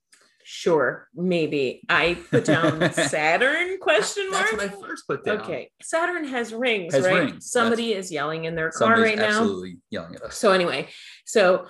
Sure, 0.47 1.09
maybe. 1.15 1.81
I 1.89 2.19
put 2.31 2.45
down 2.45 2.93
Saturn 2.93 3.79
question 3.81 4.31
mark. 4.31 4.51
That's 4.51 4.53
what 4.53 4.85
I 4.85 4.89
first 4.89 5.07
put 5.07 5.25
down. 5.25 5.41
Okay, 5.41 5.71
Saturn 5.81 6.27
has 6.29 6.53
rings, 6.53 6.95
Has 6.95 7.05
right? 7.05 7.31
rings. 7.31 7.51
Somebody 7.51 7.95
is 7.95 8.13
yelling 8.13 8.45
in 8.45 8.55
their 8.55 8.71
car 8.71 9.01
right 9.01 9.17
now. 9.17 9.25
absolutely 9.41 9.79
yelling 9.91 10.15
at 10.17 10.23
us. 10.23 10.37
So 10.37 10.53
anyway, 10.53 10.89
so 11.25 11.67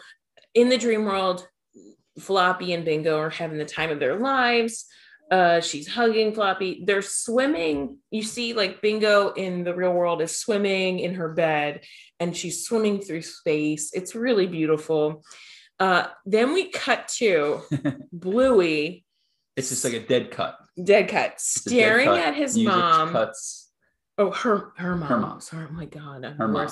in 0.54 0.68
the 0.70 0.76
dream 0.76 1.04
world, 1.04 1.46
Floppy 2.18 2.72
and 2.72 2.84
Bingo 2.84 3.16
are 3.18 3.30
having 3.30 3.58
the 3.58 3.64
time 3.64 3.90
of 3.90 4.00
their 4.00 4.16
lives. 4.18 4.86
Uh, 5.30 5.60
she's 5.60 5.86
hugging 5.88 6.34
Floppy. 6.34 6.82
They're 6.84 7.00
swimming. 7.00 7.98
You 8.10 8.22
see, 8.24 8.54
like 8.54 8.82
Bingo 8.82 9.32
in 9.34 9.62
the 9.62 9.74
real 9.74 9.92
world 9.92 10.20
is 10.20 10.36
swimming 10.36 10.98
in 10.98 11.14
her 11.14 11.28
bed, 11.28 11.82
and 12.18 12.36
she's 12.36 12.66
swimming 12.66 13.00
through 13.00 13.22
space. 13.22 13.92
It's 13.94 14.16
really 14.16 14.46
beautiful. 14.48 15.22
Uh, 15.80 16.06
then 16.24 16.54
we 16.54 16.70
cut 16.70 17.08
to 17.08 17.62
Bluey, 18.12 19.04
It's 19.56 19.68
just 19.70 19.84
like 19.84 19.94
a 19.94 20.00
dead 20.06 20.30
cut. 20.30 20.56
dead 20.82 21.08
cut, 21.08 21.24
a 21.26 21.30
dead 21.30 21.40
staring 21.40 22.06
cut. 22.06 22.18
at 22.20 22.34
his 22.34 22.54
Music 22.56 22.74
mom. 22.74 23.10
cuts. 23.10 23.70
Oh, 24.16 24.30
her 24.30 24.72
her 24.76 24.94
mom. 24.94 25.08
Her 25.08 25.18
mom. 25.18 25.40
Sorry, 25.40 25.66
oh 25.68 25.72
my 25.72 25.86
god, 25.86 26.24
I'm 26.24 26.36
Her 26.36 26.48
mom. 26.48 26.68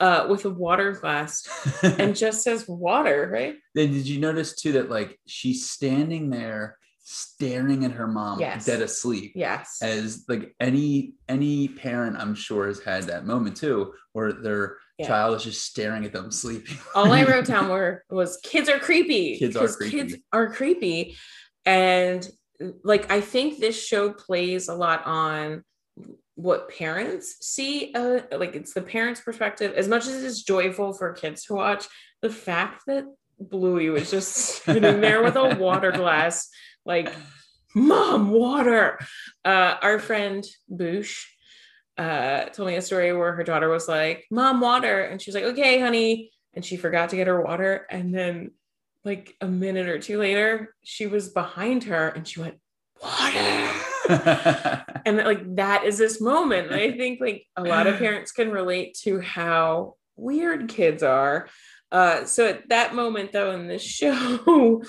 Uh, 0.00 0.26
with 0.28 0.44
a 0.44 0.50
water 0.50 0.90
glass 0.92 1.46
and 1.84 2.16
just 2.16 2.42
says 2.42 2.66
water, 2.66 3.30
right? 3.32 3.54
Then 3.76 3.92
did 3.92 4.08
you 4.08 4.18
notice 4.18 4.54
too 4.56 4.72
that 4.72 4.90
like 4.90 5.20
she's 5.26 5.70
standing 5.70 6.28
there 6.30 6.76
staring 7.04 7.84
at 7.84 7.92
her 7.92 8.08
mom 8.08 8.40
Yes. 8.40 8.64
dead 8.64 8.82
asleep? 8.82 9.32
Yes. 9.36 9.78
As 9.80 10.24
like 10.28 10.56
any 10.58 11.14
any 11.28 11.68
parent 11.68 12.16
I'm 12.16 12.34
sure 12.34 12.66
has 12.66 12.80
had 12.80 13.04
that 13.04 13.26
moment 13.26 13.56
too, 13.56 13.92
where 14.12 14.32
their 14.32 14.78
Yeah. 14.98 15.06
child 15.06 15.36
is 15.36 15.44
just 15.44 15.64
staring 15.64 16.04
at 16.04 16.12
them 16.12 16.30
sleeping. 16.30 16.76
All 16.94 17.10
I 17.12 17.24
wrote 17.24 17.46
down 17.46 17.68
were 17.68 18.04
was 18.10 18.38
kids 18.42 18.68
are 18.68 18.78
creepy. 18.78 19.38
Kids 19.38 19.56
are 19.56 19.68
creepy. 19.68 19.96
Kids 19.96 20.16
are 20.32 20.52
creepy, 20.52 21.16
and 21.64 22.28
like 22.84 23.10
I 23.10 23.20
think 23.20 23.58
this 23.58 23.82
show 23.82 24.12
plays 24.12 24.68
a 24.68 24.74
lot 24.74 25.06
on 25.06 25.64
what 26.34 26.68
parents 26.68 27.36
see. 27.40 27.92
Uh, 27.94 28.20
like 28.36 28.54
it's 28.54 28.74
the 28.74 28.82
parents' 28.82 29.20
perspective. 29.20 29.74
As 29.74 29.88
much 29.88 30.06
as 30.06 30.22
it's 30.22 30.42
joyful 30.42 30.92
for 30.92 31.12
kids 31.12 31.44
to 31.44 31.54
watch, 31.54 31.86
the 32.20 32.30
fact 32.30 32.82
that 32.86 33.04
Bluey 33.38 33.90
was 33.90 34.10
just 34.10 34.32
sitting 34.64 35.00
there 35.00 35.22
with 35.22 35.36
a 35.36 35.56
water 35.56 35.92
glass, 35.92 36.48
like 36.84 37.12
mom 37.74 38.30
water. 38.30 38.98
Uh, 39.44 39.76
our 39.82 39.98
friend 39.98 40.44
Boosh 40.70 41.24
uh, 41.98 42.44
told 42.46 42.68
me 42.68 42.76
a 42.76 42.82
story 42.82 43.12
where 43.12 43.32
her 43.32 43.44
daughter 43.44 43.68
was 43.68 43.88
like, 43.88 44.26
Mom, 44.30 44.60
water. 44.60 45.02
And 45.02 45.20
she 45.20 45.30
was 45.30 45.34
like, 45.34 45.44
Okay, 45.44 45.80
honey. 45.80 46.30
And 46.54 46.64
she 46.64 46.76
forgot 46.76 47.10
to 47.10 47.16
get 47.16 47.26
her 47.26 47.40
water. 47.40 47.86
And 47.90 48.14
then, 48.14 48.52
like, 49.04 49.34
a 49.40 49.48
minute 49.48 49.88
or 49.88 49.98
two 49.98 50.18
later, 50.18 50.74
she 50.82 51.06
was 51.06 51.30
behind 51.30 51.84
her 51.84 52.08
and 52.08 52.26
she 52.26 52.40
went, 52.40 52.56
Water. 53.02 53.70
And 55.04 55.16
like, 55.16 55.56
that 55.56 55.84
is 55.84 55.98
this 55.98 56.20
moment. 56.20 56.70
And 56.70 56.80
I 56.80 56.92
think, 56.92 57.20
like, 57.20 57.46
a 57.56 57.62
lot 57.62 57.86
of 57.86 57.98
parents 57.98 58.32
can 58.32 58.50
relate 58.50 58.96
to 59.02 59.20
how 59.20 59.96
weird 60.16 60.68
kids 60.68 61.02
are. 61.02 61.48
Uh, 61.90 62.24
so 62.24 62.46
at 62.46 62.68
that 62.68 62.94
moment, 62.94 63.32
though, 63.32 63.52
in 63.52 63.66
this 63.66 63.82
show, 64.00 64.82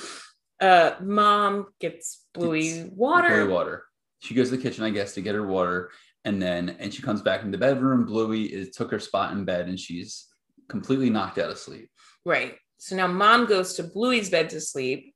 uh, 0.59 0.91
mom 1.01 1.67
gets 1.79 2.25
Bluey 2.33 2.89
water. 2.91 3.29
Bluey 3.29 3.53
water. 3.53 3.83
She 4.19 4.33
goes 4.33 4.49
to 4.49 4.57
the 4.57 4.63
kitchen, 4.63 4.83
I 4.85 4.89
guess, 4.89 5.15
to 5.15 5.21
get 5.21 5.35
her 5.35 5.45
water, 5.45 5.91
and 6.25 6.41
then 6.41 6.75
and 6.79 6.93
she 6.93 7.01
comes 7.01 7.21
back 7.21 7.43
in 7.43 7.51
the 7.51 7.57
bedroom. 7.57 8.05
Bluey 8.05 8.43
is 8.43 8.71
took 8.71 8.91
her 8.91 8.99
spot 8.99 9.33
in 9.33 9.45
bed, 9.45 9.67
and 9.67 9.79
she's 9.79 10.27
completely 10.69 11.09
knocked 11.09 11.37
out 11.37 11.49
of 11.49 11.57
sleep. 11.57 11.89
Right. 12.25 12.55
So 12.77 12.95
now 12.95 13.07
mom 13.07 13.45
goes 13.45 13.75
to 13.75 13.83
Bluey's 13.83 14.29
bed 14.29 14.49
to 14.49 14.59
sleep 14.59 15.13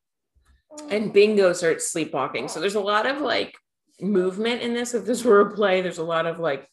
and 0.90 1.14
Bingo 1.14 1.54
starts 1.54 1.92
sleepwalking. 1.92 2.48
So 2.48 2.60
there's 2.60 2.76
a 2.76 2.80
lot 2.80 3.06
of 3.06 3.22
like 3.22 3.56
movement 4.02 4.62
in 4.62 4.74
this. 4.74 4.94
If 4.94 5.06
this 5.06 5.24
were 5.24 5.42
a 5.42 5.56
play, 5.56 5.82
there's 5.82 5.98
a 5.98 6.04
lot 6.04 6.26
of 6.26 6.40
like 6.40 6.68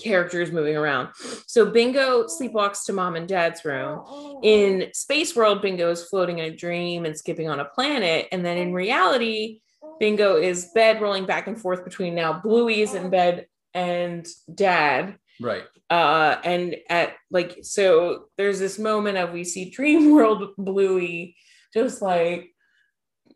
characters 0.00 0.50
moving 0.50 0.76
around. 0.76 1.10
So 1.46 1.70
Bingo 1.70 2.24
sleepwalks 2.24 2.84
to 2.86 2.92
mom 2.92 3.14
and 3.14 3.28
dad's 3.28 3.64
room. 3.64 4.40
In 4.42 4.88
Space 4.94 5.36
World, 5.36 5.62
Bingo 5.62 5.90
is 5.90 6.04
floating 6.04 6.38
in 6.38 6.52
a 6.52 6.56
dream 6.56 7.04
and 7.04 7.16
skipping 7.16 7.48
on 7.48 7.60
a 7.60 7.66
planet. 7.66 8.28
And 8.32 8.44
then 8.44 8.56
in 8.56 8.72
reality, 8.72 9.60
Bingo 10.02 10.36
is 10.36 10.70
bed 10.74 11.00
rolling 11.00 11.26
back 11.26 11.46
and 11.46 11.56
forth 11.60 11.84
between 11.84 12.16
now 12.16 12.40
Bluey's 12.44 12.92
in 12.94 13.08
bed 13.08 13.46
and 13.72 14.26
dad 14.52 15.16
Right. 15.40 15.62
uh 15.90 16.36
and 16.44 16.74
at 16.90 17.14
like 17.30 17.58
so 17.62 18.24
there's 18.36 18.58
this 18.58 18.80
moment 18.80 19.16
of 19.16 19.30
we 19.32 19.44
see 19.44 19.70
dream 19.70 20.10
world 20.12 20.42
bluey 20.58 21.36
just 21.72 22.02
like 22.02 22.50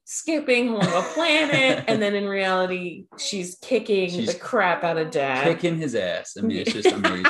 skipping 0.04 0.68
along 0.68 0.86
a 0.92 1.02
planet 1.14 1.84
and 1.88 2.02
then 2.02 2.14
in 2.14 2.26
reality 2.28 3.06
she's 3.16 3.56
kicking 3.62 4.10
She's 4.10 4.34
the 4.34 4.38
crap 4.38 4.84
out 4.84 4.98
of 4.98 5.10
dad 5.10 5.44
Kicking 5.44 5.78
his 5.78 5.94
ass. 5.94 6.36
I 6.38 6.42
mean, 6.42 6.58
it's 6.58 6.72
just 6.72 6.92
amazing. 7.00 7.24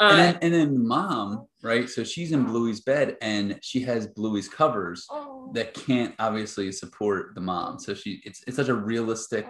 uh, 0.00 0.08
and 0.10 0.18
then 0.18 0.38
and 0.42 0.54
then 0.54 0.86
mom, 0.86 1.46
right? 1.62 1.88
So 1.88 2.02
she's 2.04 2.32
in 2.32 2.44
Bluey's 2.44 2.80
bed 2.80 3.16
and 3.20 3.58
she 3.62 3.80
has 3.82 4.06
Bluey's 4.08 4.48
covers 4.48 5.06
that 5.54 5.74
can't 5.74 6.14
obviously 6.18 6.70
support 6.72 7.34
the 7.34 7.40
mom. 7.40 7.78
So 7.78 7.94
she 7.94 8.20
it's 8.24 8.42
it's 8.46 8.56
such 8.56 8.68
a 8.68 8.74
realistic 8.74 9.46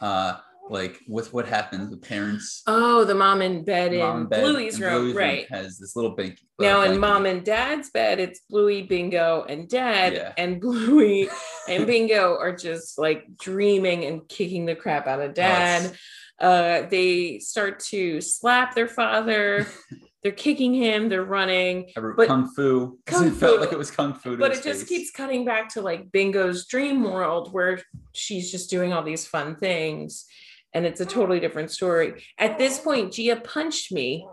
uh 0.00 0.36
like 0.68 1.00
with 1.08 1.32
what 1.32 1.46
happens 1.48 1.90
with 1.90 2.00
parents. 2.02 2.62
oh 2.68 3.04
the 3.04 3.14
mom 3.14 3.42
in 3.42 3.64
bed 3.64 3.92
mom 3.92 4.16
in 4.16 4.22
in 4.22 4.28
bed, 4.28 4.42
bluey's 4.42 4.74
and 4.76 4.84
room 4.84 5.00
Bluey's 5.02 5.14
right 5.16 5.46
has 5.50 5.78
this 5.78 5.96
little 5.96 6.12
bank. 6.14 6.38
uh, 6.60 6.62
now 6.62 6.82
in 6.82 6.98
mom 7.00 7.26
and 7.26 7.44
dad's 7.44 7.90
bed 7.90 8.20
it's 8.20 8.40
bluey 8.48 8.82
bingo 8.82 9.44
and 9.48 9.68
dad 9.68 10.12
Yeah. 10.12 10.32
and 10.38 10.60
bluey 10.60 11.28
and 11.68 11.86
bingo 11.86 12.36
are 12.38 12.54
just 12.54 12.98
like 12.98 13.24
dreaming 13.36 14.04
and 14.04 14.28
kicking 14.28 14.64
the 14.66 14.76
crap 14.76 15.06
out 15.08 15.20
of 15.20 15.34
dad 15.34 15.86
it's- 15.86 16.00
uh 16.38 16.86
they 16.88 17.38
start 17.40 17.80
to 17.80 18.20
slap 18.20 18.74
their 18.74 18.88
father 18.88 19.66
they're 20.22 20.32
kicking 20.32 20.74
him, 20.74 21.08
they're 21.08 21.24
running, 21.24 21.90
I 21.96 22.00
wrote 22.00 22.16
but- 22.16 22.28
kung 22.28 22.48
fu. 22.54 22.98
Kung 23.06 23.26
it 23.28 23.32
felt 23.34 23.60
like 23.60 23.72
it 23.72 23.78
was 23.78 23.90
kung 23.90 24.12
fu. 24.14 24.32
to 24.32 24.36
but 24.36 24.52
it 24.52 24.62
just 24.62 24.80
face. 24.80 24.88
keeps 24.88 25.10
cutting 25.10 25.44
back 25.44 25.68
to 25.70 25.80
like 25.80 26.12
Bingo's 26.12 26.66
dream 26.66 27.02
world 27.04 27.52
where 27.52 27.80
she's 28.12 28.50
just 28.50 28.68
doing 28.70 28.92
all 28.92 29.02
these 29.02 29.26
fun 29.26 29.56
things. 29.56 30.26
And 30.74 30.86
it's 30.86 31.00
a 31.00 31.06
totally 31.06 31.40
different 31.40 31.70
story. 31.72 32.22
At 32.38 32.56
this 32.58 32.78
point, 32.78 33.12
Gia 33.12 33.36
punched 33.36 33.90
me 33.90 34.24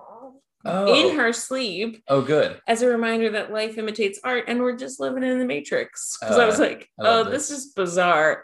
oh. 0.65 0.93
in 0.93 1.17
her 1.17 1.33
sleep 1.33 2.03
Oh, 2.07 2.21
good. 2.21 2.59
as 2.67 2.81
a 2.83 2.87
reminder 2.87 3.31
that 3.31 3.51
life 3.51 3.77
imitates 3.79 4.19
art 4.23 4.43
and 4.47 4.59
we're 4.59 4.75
just 4.75 4.99
living 4.99 5.23
in 5.23 5.39
the 5.39 5.45
matrix. 5.45 6.17
Because 6.19 6.37
I 6.37 6.45
was 6.45 6.59
Uh, 6.59 6.63
like, 6.63 6.89
I 6.99 7.07
oh, 7.07 7.23
this 7.23 7.47
this. 7.49 7.57
is 7.59 7.73
bizarre. 7.73 8.43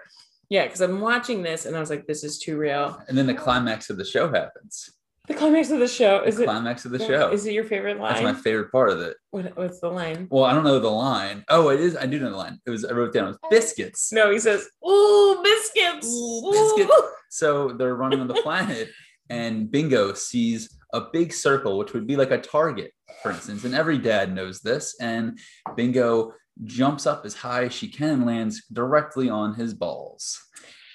Yeah, 0.49 0.63
because 0.65 0.81
I'm 0.81 1.01
watching 1.01 1.43
this 1.43 1.65
and 1.67 1.75
I 1.75 1.79
was 1.79 1.89
like, 1.89 2.07
this 2.07 2.23
is 2.23 2.39
too 2.39 2.57
real. 2.57 2.99
And 3.07 3.17
then 3.17 3.27
the 3.27 3.33
climax 3.35 3.89
of 3.89 3.97
the 3.97 4.05
show 4.05 4.27
happens. 4.31 4.89
The 5.27 5.33
climax 5.33 5.71
of 5.71 5.79
the 5.79 5.87
show 5.87 6.21
is 6.23 6.35
the 6.35 6.43
it? 6.43 6.45
climax 6.47 6.83
of 6.83 6.91
the 6.91 6.99
show. 6.99 7.31
Is 7.31 7.45
it 7.45 7.53
your 7.53 7.63
favorite 7.63 7.97
line? 7.97 8.11
That's 8.11 8.23
my 8.23 8.33
favorite 8.33 8.73
part 8.73 8.89
of 8.89 8.99
it. 8.99 9.15
What, 9.31 9.55
what's 9.55 9.79
the 9.79 9.87
line? 9.87 10.27
Well, 10.29 10.43
I 10.43 10.53
don't 10.53 10.65
know 10.65 10.79
the 10.79 10.89
line. 10.89 11.45
Oh, 11.47 11.69
it 11.69 11.79
is. 11.79 11.95
I 11.95 12.07
do 12.07 12.19
know 12.19 12.29
the 12.29 12.35
line. 12.35 12.59
It 12.65 12.69
was. 12.69 12.83
I 12.83 12.91
wrote 12.91 13.13
down. 13.13 13.25
It 13.25 13.27
was 13.27 13.39
biscuits. 13.49 14.11
No, 14.11 14.31
he 14.31 14.39
says, 14.39 14.67
"Ooh, 14.85 15.41
biscuits." 15.41 16.07
Ooh. 16.07 16.51
biscuits. 16.51 16.93
So 17.29 17.69
they're 17.69 17.95
running 17.95 18.19
on 18.19 18.27
the 18.27 18.33
planet, 18.43 18.89
and 19.27 19.71
Bingo 19.71 20.13
sees 20.13 20.69
a 20.93 21.01
big 21.11 21.33
circle, 21.33 21.79
which 21.79 21.91
would 21.93 22.05
be 22.05 22.15
like 22.15 22.29
a 22.29 22.37
target, 22.37 22.91
for 23.23 23.31
instance. 23.31 23.63
And 23.63 23.73
every 23.73 23.97
dad 23.97 24.35
knows 24.35 24.59
this. 24.59 24.95
And 25.01 25.39
Bingo 25.75 26.33
jumps 26.63 27.07
up 27.07 27.25
as 27.25 27.33
high 27.33 27.63
as 27.65 27.73
she 27.73 27.87
can 27.87 28.09
and 28.11 28.25
lands 28.27 28.65
directly 28.71 29.29
on 29.31 29.55
his 29.55 29.73
balls 29.73 30.39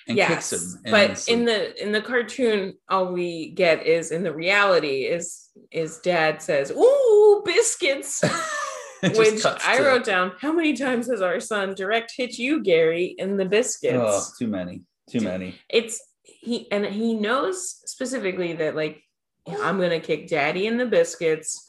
and 0.09 0.17
yes, 0.17 0.51
kicks 0.51 0.53
him. 0.53 0.81
But 0.91 1.29
in 1.29 1.45
the 1.45 1.81
in 1.83 1.93
the 1.93 2.01
cartoon, 2.01 2.75
all 2.89 3.13
we 3.13 3.51
get 3.51 3.87
is 3.87 4.11
in 4.11 4.23
the 4.23 4.33
reality 4.33 5.05
is 5.05 5.51
is 5.71 5.99
dad 5.99 6.43
says, 6.43 6.71
"Ooh, 6.71 7.43
biscuits," 7.45 8.23
which 9.03 9.45
I 9.45 9.77
to- 9.77 9.83
wrote 9.83 10.05
down. 10.05 10.33
How 10.41 10.53
many 10.53 10.75
times 10.75 11.09
has 11.11 11.21
our 11.21 11.41
son 11.41 11.75
direct 11.75 12.13
hit 12.17 12.39
you, 12.39 12.63
Gary, 12.63 13.15
in 13.19 13.37
the 13.37 13.45
biscuits? 13.45 13.97
Oh, 13.99 14.25
too 14.39 14.49
many. 14.49 14.83
Too 15.11 15.21
many. 15.21 15.57
It's 15.69 16.01
he 16.23 16.71
and 16.71 16.85
he 16.87 17.15
knows 17.15 17.81
specifically 17.85 18.55
that 18.55 18.75
like 18.75 19.03
I'm 19.63 19.81
gonna 19.81 20.01
kick 20.01 20.29
daddy 20.29 20.67
in 20.67 20.77
the 20.77 20.87
biscuits 20.87 21.67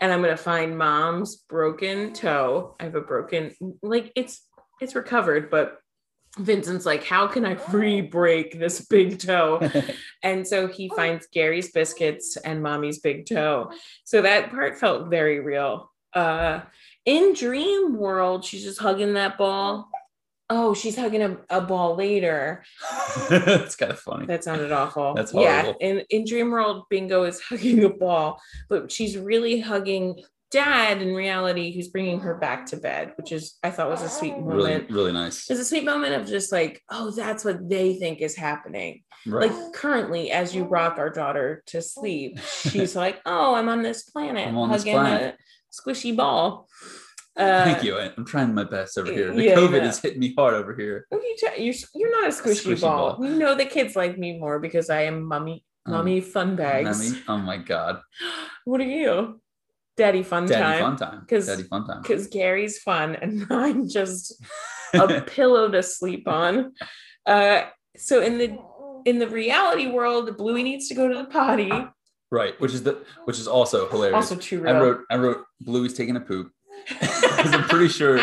and 0.00 0.12
I'm 0.12 0.22
gonna 0.22 0.36
find 0.36 0.76
mom's 0.76 1.36
broken 1.36 2.12
toe. 2.12 2.76
I 2.80 2.84
have 2.84 2.94
a 2.94 3.00
broken 3.00 3.54
like 3.82 4.12
it's 4.16 4.42
it's 4.80 4.94
recovered, 4.94 5.50
but 5.50 5.78
Vincent's 6.38 6.84
like, 6.84 7.04
how 7.04 7.26
can 7.26 7.46
I 7.46 7.56
re-break 7.70 8.58
this 8.58 8.84
big 8.86 9.18
toe? 9.18 9.70
And 10.22 10.46
so 10.46 10.66
he 10.66 10.88
finds 10.88 11.26
Gary's 11.26 11.70
biscuits 11.70 12.38
and 12.38 12.62
mommy's 12.62 12.98
big 12.98 13.26
toe. 13.26 13.70
So 14.04 14.22
that 14.22 14.50
part 14.50 14.78
felt 14.78 15.10
very 15.10 15.40
real. 15.40 15.92
Uh 16.14 16.62
in 17.04 17.34
Dream 17.34 17.96
World, 17.96 18.44
she's 18.44 18.64
just 18.64 18.80
hugging 18.80 19.14
that 19.14 19.36
ball. 19.36 19.90
Oh, 20.48 20.72
she's 20.74 20.96
hugging 20.96 21.22
a, 21.22 21.36
a 21.50 21.60
ball 21.60 21.94
later. 21.96 22.64
it's 23.30 23.76
kind 23.76 23.92
of 23.92 24.00
funny. 24.00 24.26
That 24.26 24.44
sounded 24.44 24.72
awful. 24.72 25.14
That's 25.14 25.34
Yeah. 25.34 25.72
In 25.80 26.04
in 26.10 26.24
Dream 26.24 26.50
World, 26.50 26.84
Bingo 26.88 27.24
is 27.24 27.40
hugging 27.40 27.84
a 27.84 27.90
ball, 27.90 28.40
but 28.68 28.90
she's 28.90 29.18
really 29.18 29.60
hugging 29.60 30.22
dad 30.54 31.02
in 31.02 31.12
reality 31.14 31.74
who's 31.74 31.88
bringing 31.88 32.20
her 32.20 32.36
back 32.36 32.66
to 32.66 32.76
bed, 32.76 33.12
which 33.16 33.32
is 33.32 33.58
I 33.64 33.70
thought 33.70 33.90
was 33.90 34.02
a 34.02 34.08
sweet 34.08 34.38
moment. 34.38 34.54
Really, 34.54 34.86
really 34.88 35.12
nice. 35.12 35.50
It's 35.50 35.60
a 35.60 35.64
sweet 35.64 35.84
moment 35.84 36.14
of 36.14 36.28
just 36.28 36.52
like, 36.52 36.80
oh, 36.90 37.10
that's 37.10 37.44
what 37.44 37.68
they 37.68 37.96
think 37.96 38.20
is 38.20 38.36
happening. 38.36 39.02
Right. 39.26 39.50
Like 39.50 39.72
currently, 39.72 40.30
as 40.30 40.54
you 40.54 40.64
rock 40.64 40.98
our 40.98 41.10
daughter 41.10 41.64
to 41.66 41.82
sleep, 41.82 42.38
she's 42.38 42.94
like, 43.04 43.20
oh, 43.26 43.54
I'm 43.56 43.68
on 43.68 43.82
this 43.82 44.04
planet, 44.04 44.46
I'm 44.46 44.56
on 44.56 44.70
this 44.70 44.82
hugging 44.82 44.94
planet. 44.94 45.34
a 45.36 45.90
squishy 45.90 46.16
ball. 46.16 46.68
Uh, 47.36 47.64
Thank 47.64 47.82
you. 47.82 47.98
I'm 47.98 48.24
trying 48.24 48.54
my 48.54 48.62
best 48.62 48.96
over 48.96 49.10
here. 49.10 49.34
The 49.34 49.42
yeah, 49.42 49.56
COVID 49.56 49.82
yeah. 49.82 49.88
is 49.88 49.98
hitting 49.98 50.20
me 50.20 50.34
hard 50.38 50.54
over 50.54 50.72
here. 50.72 51.04
What 51.08 51.20
are 51.20 51.24
you 51.24 51.36
ta- 51.36 51.56
you're, 51.58 51.74
you're 51.92 52.22
not 52.22 52.30
a 52.30 52.32
squishy, 52.32 52.76
squishy 52.76 52.82
ball. 52.82 53.10
ball. 53.10 53.18
We 53.18 53.30
know 53.30 53.56
the 53.56 53.64
kids 53.64 53.96
like 53.96 54.16
me 54.16 54.38
more 54.38 54.60
because 54.60 54.88
I 54.88 55.02
am 55.02 55.24
mummy, 55.24 55.64
Um, 55.84 55.94
mummy 55.94 56.20
fun 56.20 56.54
bags. 56.54 57.10
Nami? 57.10 57.22
Oh 57.26 57.38
my 57.38 57.56
God. 57.56 58.00
What 58.66 58.80
are 58.80 58.84
you? 58.84 59.40
Daddy 59.96 60.22
fun 60.22 60.46
Daddy 60.46 60.80
time. 60.80 60.96
fun 60.96 61.10
time. 61.10 61.26
'Cause- 61.28 61.46
Daddy 61.46 61.62
fun 61.64 61.86
time. 61.86 62.02
Because 62.02 62.26
Gary's 62.26 62.78
fun 62.80 63.14
and 63.22 63.46
I'm 63.50 63.88
just 63.88 64.34
a 64.92 65.20
pillow 65.26 65.68
to 65.70 65.82
sleep 65.82 66.26
on. 66.28 66.72
Uh, 67.26 67.62
so 67.96 68.20
in 68.22 68.38
the 68.38 68.58
in 69.04 69.18
the 69.18 69.28
reality 69.28 69.86
world, 69.86 70.36
Bluey 70.36 70.62
needs 70.62 70.88
to 70.88 70.94
go 70.94 71.06
to 71.08 71.14
the 71.14 71.24
potty. 71.26 71.70
right. 72.30 72.58
Which 72.60 72.72
is 72.74 72.82
the 72.82 73.04
which 73.24 73.38
is 73.38 73.46
also 73.46 73.88
hilarious. 73.88 74.14
Also 74.16 74.36
too 74.36 74.60
real. 74.62 74.74
I 74.76 74.80
wrote 74.80 75.00
I 75.10 75.16
wrote 75.16 75.44
Bluey's 75.60 75.94
taking 75.94 76.16
a 76.16 76.20
poop. 76.20 76.50
Because 77.34 77.52
I'm 77.54 77.64
pretty 77.68 77.88
sure 77.88 78.20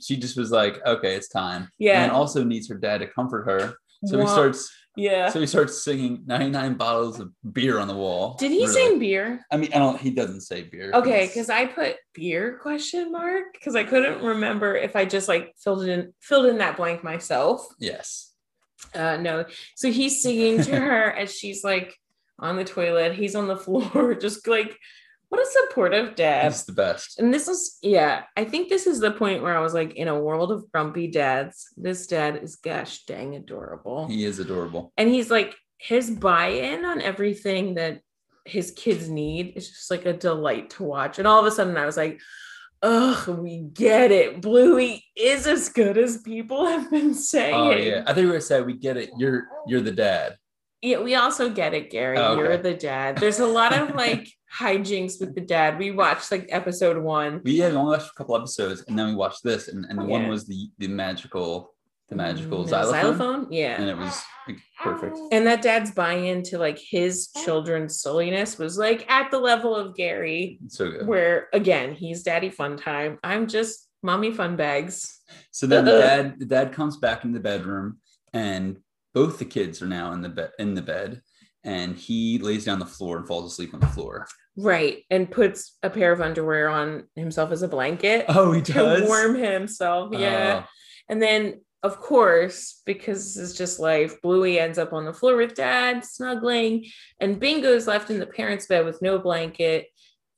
she 0.00 0.16
just 0.16 0.36
was 0.36 0.50
like, 0.50 0.84
okay, 0.84 1.14
it's 1.14 1.28
time. 1.28 1.68
Yeah. 1.78 2.02
And 2.02 2.10
also 2.12 2.42
needs 2.42 2.68
her 2.68 2.74
dad 2.74 2.98
to 2.98 3.06
comfort 3.06 3.44
her. 3.44 3.74
So 4.06 4.20
he 4.20 4.26
starts 4.26 4.70
yeah. 4.96 5.28
so 5.28 5.40
he 5.40 5.46
starts 5.46 5.82
singing 5.82 6.22
99 6.26 6.74
bottles 6.74 7.18
of 7.18 7.32
beer 7.52 7.78
on 7.78 7.88
the 7.88 7.94
wall. 7.94 8.36
Did 8.38 8.52
he 8.52 8.60
Really. 8.60 8.72
sing 8.72 8.98
beer? 8.98 9.44
I 9.50 9.56
mean, 9.56 9.72
I 9.74 9.78
don't 9.78 10.00
he 10.00 10.10
doesn't 10.10 10.42
say 10.42 10.62
beer. 10.62 10.92
Okay, 10.94 11.26
because 11.26 11.50
I 11.50 11.66
put 11.66 11.96
beer 12.14 12.58
question 12.62 13.10
mark 13.10 13.44
because 13.52 13.74
I 13.74 13.84
couldn't 13.84 14.22
remember 14.22 14.76
if 14.76 14.94
I 14.94 15.04
just 15.04 15.28
like 15.28 15.54
filled 15.58 15.82
it 15.82 15.88
in 15.88 16.14
filled 16.20 16.46
in 16.46 16.58
that 16.58 16.76
blank 16.76 17.02
myself. 17.02 17.66
Yes. 17.78 18.32
Uh 18.94 19.16
no. 19.16 19.46
So 19.74 19.90
he's 19.90 20.22
singing 20.22 20.62
to 20.62 20.76
her 20.80 21.10
as 21.12 21.34
she's 21.36 21.64
like 21.64 21.96
on 22.38 22.56
the 22.56 22.64
toilet. 22.64 23.14
He's 23.14 23.34
on 23.34 23.48
the 23.48 23.56
floor, 23.56 24.14
just 24.20 24.46
like 24.46 24.78
what 25.28 25.40
a 25.40 25.46
supportive 25.50 26.14
dad. 26.14 26.44
He's 26.44 26.64
the 26.64 26.72
best. 26.72 27.18
And 27.18 27.32
this 27.32 27.48
is, 27.48 27.78
yeah, 27.82 28.24
I 28.36 28.44
think 28.44 28.68
this 28.68 28.86
is 28.86 29.00
the 29.00 29.10
point 29.10 29.42
where 29.42 29.56
I 29.56 29.60
was 29.60 29.74
like, 29.74 29.94
in 29.94 30.08
a 30.08 30.18
world 30.18 30.52
of 30.52 30.70
grumpy 30.70 31.08
dads, 31.08 31.68
this 31.76 32.06
dad 32.06 32.40
is 32.42 32.56
gosh 32.56 33.04
dang 33.04 33.34
adorable. 33.34 34.06
He 34.06 34.24
is 34.24 34.38
adorable. 34.38 34.92
and 34.96 35.08
he's 35.08 35.30
like, 35.30 35.54
his 35.78 36.10
buy 36.10 36.46
in 36.46 36.84
on 36.84 37.02
everything 37.02 37.74
that 37.74 38.00
his 38.44 38.70
kids 38.70 39.08
need 39.08 39.54
is 39.56 39.68
just 39.68 39.90
like 39.90 40.06
a 40.06 40.12
delight 40.12 40.70
to 40.70 40.82
watch. 40.82 41.18
And 41.18 41.26
all 41.26 41.40
of 41.40 41.46
a 41.46 41.50
sudden, 41.50 41.76
I 41.76 41.86
was 41.86 41.96
like, 41.96 42.20
ugh, 42.82 43.28
we 43.38 43.60
get 43.72 44.12
it. 44.12 44.40
Bluey 44.40 45.04
is 45.16 45.46
as 45.46 45.68
good 45.70 45.98
as 45.98 46.18
people 46.18 46.66
have 46.66 46.90
been 46.90 47.14
saying. 47.14 47.54
Oh 47.54 47.72
yeah. 47.72 48.04
I 48.06 48.12
think 48.12 48.26
we 48.26 48.32
were 48.32 48.40
gonna 48.40 48.64
we 48.64 48.74
get 48.74 48.96
it. 48.96 49.10
You're 49.18 49.48
you're 49.66 49.80
the 49.80 49.90
dad. 49.90 50.36
Yeah, 50.84 51.00
we 51.00 51.14
also 51.14 51.48
get 51.48 51.72
it, 51.72 51.90
Gary. 51.90 52.18
Oh, 52.18 52.32
okay. 52.32 52.42
You're 52.42 52.56
the 52.58 52.74
dad. 52.74 53.16
There's 53.16 53.40
a 53.40 53.46
lot 53.46 53.72
of 53.72 53.94
like 53.94 54.28
hijinks 54.58 55.18
with 55.18 55.34
the 55.34 55.40
dad. 55.40 55.78
We 55.78 55.90
watched 55.92 56.30
like 56.30 56.46
episode 56.50 57.02
one. 57.02 57.40
We 57.42 57.58
had 57.58 57.72
only 57.74 57.96
watched 57.96 58.10
a 58.10 58.14
couple 58.14 58.36
episodes 58.36 58.84
and 58.86 58.98
then 58.98 59.06
we 59.08 59.14
watched 59.14 59.42
this 59.42 59.68
and, 59.68 59.86
and 59.88 59.98
the 59.98 60.04
one 60.04 60.28
was 60.28 60.46
the 60.46 60.68
the 60.78 60.88
magical 60.88 61.74
the 62.10 62.16
magical 62.16 62.64
Mm, 62.64 62.68
xylophone, 62.68 63.46
Yeah. 63.50 63.80
and 63.80 63.88
it 63.88 63.96
was 63.96 64.22
like, 64.46 64.58
perfect. 64.78 65.16
and 65.32 65.46
that 65.46 65.62
dad's 65.62 65.90
buying 65.92 66.26
into 66.26 66.58
like 66.58 66.78
his 66.78 67.30
children's 67.44 68.02
silliness 68.02 68.58
was 68.58 68.76
like 68.76 69.10
at 69.10 69.30
the 69.30 69.38
level 69.38 69.74
of 69.74 69.96
Gary, 69.96 70.58
So 70.68 70.90
good. 70.90 71.06
where 71.06 71.48
again 71.54 71.94
he's 71.94 72.22
daddy 72.22 72.50
fun 72.50 72.76
time. 72.76 73.18
I'm 73.24 73.46
just 73.46 73.88
mommy 74.02 74.32
fun 74.32 74.56
bags. 74.56 75.18
So 75.50 75.66
then 75.66 75.86
the 75.86 75.98
dad 76.06 76.34
the 76.38 76.44
dad 76.44 76.74
comes 76.74 76.98
back 76.98 77.24
in 77.24 77.32
the 77.32 77.40
bedroom 77.40 77.96
and 78.34 78.76
both 79.14 79.38
the 79.38 79.44
kids 79.44 79.80
are 79.80 79.86
now 79.86 80.12
in 80.12 80.20
the 80.22 80.28
bed 80.28 80.50
in 80.58 80.74
the 80.74 80.82
bed 80.82 81.22
and 81.62 81.96
he 81.96 82.38
lays 82.38 82.64
down 82.66 82.78
the 82.78 82.84
floor 82.86 83.16
and 83.16 83.26
falls 83.26 83.50
asleep 83.50 83.72
on 83.72 83.80
the 83.80 83.86
floor. 83.86 84.26
Right. 84.56 85.02
And 85.10 85.30
puts 85.30 85.78
a 85.82 85.88
pair 85.88 86.12
of 86.12 86.20
underwear 86.20 86.68
on 86.68 87.04
himself 87.16 87.50
as 87.52 87.62
a 87.62 87.68
blanket 87.68 88.26
Oh, 88.28 88.52
he 88.52 88.60
does. 88.60 89.00
to 89.02 89.06
warm 89.06 89.34
himself. 89.34 90.12
Yeah. 90.12 90.62
Oh, 90.64 90.68
And 91.08 91.22
then 91.22 91.62
of 91.82 91.98
course, 92.00 92.80
because 92.86 93.34
this 93.34 93.36
is 93.50 93.56
just 93.56 93.78
life, 93.78 94.20
Bluey 94.22 94.58
ends 94.58 94.78
up 94.78 94.92
on 94.94 95.04
the 95.04 95.12
floor 95.12 95.36
with 95.36 95.54
dad, 95.54 96.02
snuggling, 96.04 96.86
and 97.20 97.38
Bingo's 97.38 97.86
left 97.86 98.08
in 98.10 98.18
the 98.18 98.26
parents' 98.26 98.66
bed 98.66 98.86
with 98.86 99.02
no 99.02 99.18
blanket, 99.18 99.88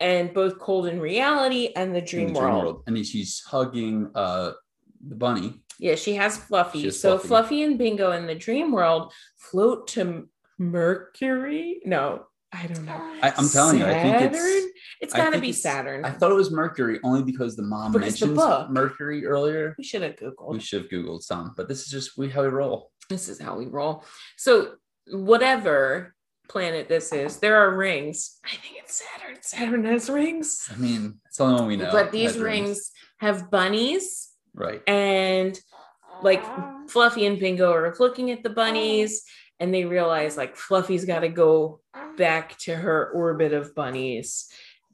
and 0.01 0.35
both 0.35 0.59
cold 0.59 0.87
in 0.89 0.99
reality 0.99 1.71
and 1.77 1.95
the 1.95 2.01
dream, 2.01 2.33
the 2.35 2.41
world. 2.41 2.83
And 2.89 2.97
he- 2.97 3.05
she's 3.05 3.43
hugging 3.47 4.11
uh 4.17 4.53
the 5.07 5.15
bunny. 5.15 5.61
Yeah, 5.79 5.95
she 5.95 6.15
has 6.15 6.37
Fluffy. 6.37 6.81
She 6.81 6.85
has 6.87 7.01
so 7.01 7.19
Fluffy. 7.19 7.29
Fluffy. 7.29 7.63
and 7.65 7.79
Bingo 7.79 8.13
in 8.13 8.27
the 8.27 8.35
dream 8.35 8.73
world 8.73 9.13
float 9.37 9.89
to 9.89 10.29
Mercury. 10.59 11.81
No, 11.85 12.25
I 12.53 12.67
don't 12.67 12.85
know. 12.85 12.93
I, 13.23 13.33
I'm 13.37 13.49
telling 13.49 13.79
you, 13.79 13.85
I 13.87 13.93
think 14.03 14.23
it's 14.23 14.39
Saturn? 14.39 14.71
it's 15.01 15.15
I 15.15 15.19
got 15.19 15.31
to 15.35 15.41
be 15.41 15.49
it's- 15.51 15.63
Saturn. 15.63 16.05
I 16.05 16.11
thought 16.11 16.31
it 16.31 16.35
was 16.35 16.51
Mercury 16.51 16.99
only 17.05 17.23
because 17.23 17.57
the 17.57 17.63
mom 17.63 17.93
Because 17.93 18.19
the 18.19 18.27
mentions 18.27 18.39
book. 18.39 18.71
Mercury 18.71 19.27
earlier. 19.27 19.75
we 19.77 19.85
should 19.85 20.03
have 20.03 20.17
googled. 20.17 20.53
We 20.53 20.61
should 20.61 20.83
have 20.83 20.91
Googled 20.91 21.23
some, 21.23 21.53
but 21.57 21.69
this 21.69 21.83
is 21.83 21.89
just 21.89 22.17
we 22.17 22.29
how 22.31 22.43
we 22.43 22.49
roll. 22.49 22.91
This 23.09 23.29
is 23.29 23.41
how 23.41 23.57
we 23.57 23.67
roll. 23.67 24.05
So 24.37 24.75
whatever 25.09 26.15
planet 26.49 26.89
this 26.89 27.13
is, 27.13 27.39
there 27.39 27.57
are 27.57 27.77
rings. 27.77 28.39
I 28.45 28.51
think 28.57 28.77
it's 28.79 29.03
Saturn. 29.03 29.37
Saturn 29.43 29.85
has 29.85 30.09
rings. 30.09 30.69
I 30.73 30.77
mean, 30.77 31.21
it's 31.27 31.37
the 31.39 31.45
only 31.45 31.57
one 31.61 31.69
we 31.69 31.77
know. 31.77 31.91
but 31.93 32.13
these 32.13 32.35
that 32.37 32.43
rings 32.43 32.91
have 33.19 33.51
bunnies 33.51 34.29
right? 34.57 34.83
and 34.89 35.61
like 36.23 36.43
Fluffy 36.89 37.27
and 37.27 37.39
Bingo 37.39 37.71
are 37.73 37.95
looking 38.01 38.31
at 38.31 38.43
the 38.43 38.51
bunnies 38.51 39.23
and 39.61 39.73
they 39.73 39.85
realize 39.85 40.37
like 40.37 40.57
Fluffy's 40.57 41.05
got 41.05 41.21
to 41.21 41.29
go 41.29 41.81
back 42.17 42.59
to 42.61 42.75
her 42.75 43.11
orbit 43.11 43.53
of 43.53 43.75
bunnies. 43.75 44.49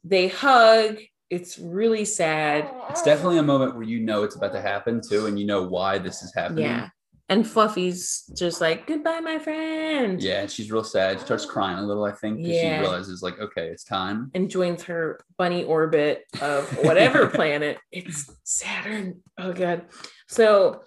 they 0.04 0.28
hug. 0.28 0.98
It's 1.30 1.58
really 1.58 2.04
sad. 2.04 2.70
It's 2.90 3.02
definitely 3.02 3.38
a 3.38 3.42
moment 3.42 3.74
where 3.74 3.84
you 3.84 4.00
know 4.00 4.22
it's 4.22 4.36
about 4.36 4.52
to 4.52 4.60
happen 4.60 5.00
too, 5.00 5.24
and 5.26 5.38
you 5.38 5.46
know 5.46 5.62
why 5.62 5.96
this 5.96 6.22
is 6.22 6.34
happening. 6.34 6.64
Yeah. 6.66 6.88
And 7.28 7.46
Fluffy's 7.46 8.24
just 8.36 8.60
like, 8.60 8.86
goodbye, 8.86 9.20
my 9.20 9.38
friend. 9.38 10.22
Yeah, 10.22 10.42
and 10.42 10.50
she's 10.50 10.70
real 10.70 10.84
sad. 10.84 11.18
She 11.18 11.24
starts 11.24 11.46
crying 11.46 11.78
a 11.78 11.86
little, 11.86 12.04
I 12.04 12.12
think, 12.12 12.38
because 12.38 12.56
Yeah. 12.56 12.76
she 12.76 12.80
realizes 12.80 13.22
like, 13.22 13.38
okay, 13.38 13.68
it's 13.68 13.84
time. 13.84 14.30
And 14.34 14.50
joins 14.50 14.82
her 14.84 15.18
bunny 15.38 15.64
orbit 15.64 16.24
of 16.42 16.68
whatever 16.84 17.28
planet. 17.30 17.78
It's 17.90 18.30
Saturn. 18.44 19.22
Oh 19.38 19.52
god. 19.52 19.86
So 20.28 20.82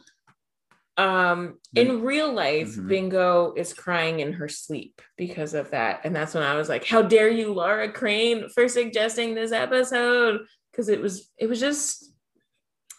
um 0.97 1.57
in 1.75 2.01
real 2.03 2.31
life, 2.31 2.75
Mhm. 2.75 2.87
Bingo 2.87 3.53
is 3.57 3.73
crying 3.73 4.19
in 4.21 4.31
her 4.33 4.47
sleep 4.47 5.01
because 5.17 5.53
of 5.53 5.71
that. 5.71 6.01
And 6.05 6.15
that's 6.15 6.33
when 6.33 6.43
I 6.43 6.55
was 6.55 6.69
like, 6.69 6.85
how 6.85 7.01
dare 7.01 7.29
you, 7.29 7.53
Laura 7.53 7.91
Crane, 7.91 8.49
for 8.49 8.67
suggesting 8.69 9.35
this 9.35 9.51
episode? 9.51 10.41
Because 10.71 10.89
it 10.89 11.01
was 11.01 11.29
it 11.37 11.47
was 11.47 11.59
just 11.59 12.11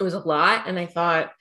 it 0.01 0.03
was 0.03 0.15
a 0.15 0.19
lot. 0.21 0.67
And 0.67 0.79
I 0.79 0.87
thought 0.87 1.33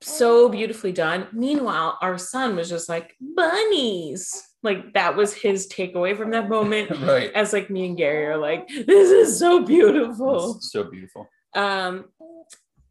so 0.00 0.48
beautifully 0.48 0.92
done. 0.92 1.26
Meanwhile, 1.32 1.98
our 2.00 2.18
son 2.18 2.56
was 2.56 2.68
just 2.68 2.88
like, 2.88 3.14
bunnies. 3.20 4.42
Like 4.62 4.92
that 4.94 5.16
was 5.16 5.32
his 5.34 5.68
takeaway 5.68 6.16
from 6.16 6.30
that 6.32 6.48
moment. 6.48 6.90
right. 7.00 7.32
As 7.32 7.52
like 7.52 7.70
me 7.70 7.86
and 7.86 7.96
Gary 7.96 8.26
are 8.26 8.36
like, 8.36 8.66
this 8.68 9.10
is 9.10 9.38
so 9.38 9.64
beautiful. 9.64 10.56
It's 10.56 10.72
so 10.72 10.84
beautiful. 10.84 11.28
Um, 11.54 12.06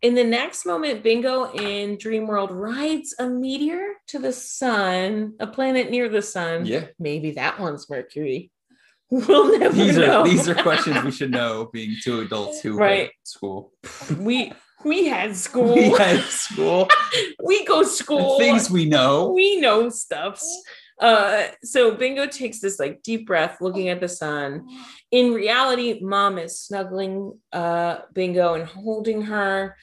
in 0.02 0.14
the 0.16 0.24
next 0.24 0.66
moment, 0.66 1.04
Bingo 1.04 1.52
in 1.52 1.98
Dream 1.98 2.28
World 2.28 2.52
rides 2.52 3.16
a 3.20 3.28
meteor 3.28 3.94
to 4.08 4.20
the 4.20 4.32
sun, 4.32 5.34
a 5.40 5.48
planet 5.48 5.90
near 5.90 6.08
the 6.08 6.22
sun. 6.22 6.66
Yeah. 6.66 6.86
Maybe 7.00 7.32
that 7.32 7.60
one's 7.60 7.90
Mercury. 7.90 8.52
We'll 9.10 9.58
never 9.58 9.74
These 9.74 9.96
know. 9.98 10.20
are 10.20 10.28
these 10.28 10.50
are 10.50 10.56
questions 10.56 11.02
we 11.02 11.12
should 11.18 11.32
know, 11.32 11.70
being 11.72 11.96
two 12.04 12.20
adults 12.20 12.60
who 12.60 12.76
Right. 12.78 13.04
went 13.04 13.12
to 13.24 13.30
school. 13.32 13.72
we 14.20 14.52
we 14.88 15.06
had 15.06 15.36
school. 15.36 15.76
We 15.76 15.90
had 15.90 16.22
school. 16.24 16.88
We 17.44 17.66
go 17.66 17.84
school. 17.84 18.38
Things 18.40 18.70
we 18.70 18.86
know. 18.86 19.32
we 19.32 19.60
know 19.62 19.90
stuffs. 19.90 20.48
Uh, 21.00 21.48
so 21.64 21.92
Bingo 21.96 22.26
takes 22.26 22.60
this 22.60 22.80
like 22.80 23.04
deep 23.04 23.28
breath, 23.28 23.62
looking 23.62 23.90
at 23.90 24.00
the 24.02 24.10
sun. 24.10 24.68
In 25.12 25.34
reality, 25.34 26.00
mom 26.02 26.38
is 26.40 26.60
snuggling 26.60 27.40
uh 27.54 28.00
Bingo 28.14 28.56
and 28.56 28.66
holding 28.68 29.22
her, 29.24 29.76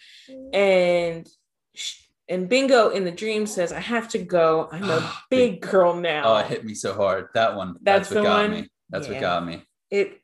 and 0.52 1.28
sh- 1.74 2.00
and 2.28 2.48
Bingo 2.48 2.88
in 2.90 3.04
the 3.04 3.12
dream 3.12 3.46
says, 3.46 3.72
"I 3.72 3.80
have 3.80 4.08
to 4.10 4.18
go. 4.18 4.68
I'm 4.72 4.90
a 4.90 4.98
Ah, 5.00 5.22
big 5.30 5.60
girl 5.60 5.94
now." 5.94 6.22
Oh, 6.26 6.36
it 6.38 6.46
hit 6.46 6.64
me 6.64 6.74
so 6.74 6.94
hard. 6.94 7.28
That 7.34 7.54
one. 7.56 7.76
That's 7.80 8.08
That's, 8.08 8.10
what 8.10 8.16
the 8.22 8.28
got 8.28 8.42
one? 8.42 8.50
me. 8.50 8.68
That's 8.90 9.06
Yeah. 9.06 9.12
what 9.14 9.20
got 9.20 9.46
me. 9.46 9.62
it 9.90 10.20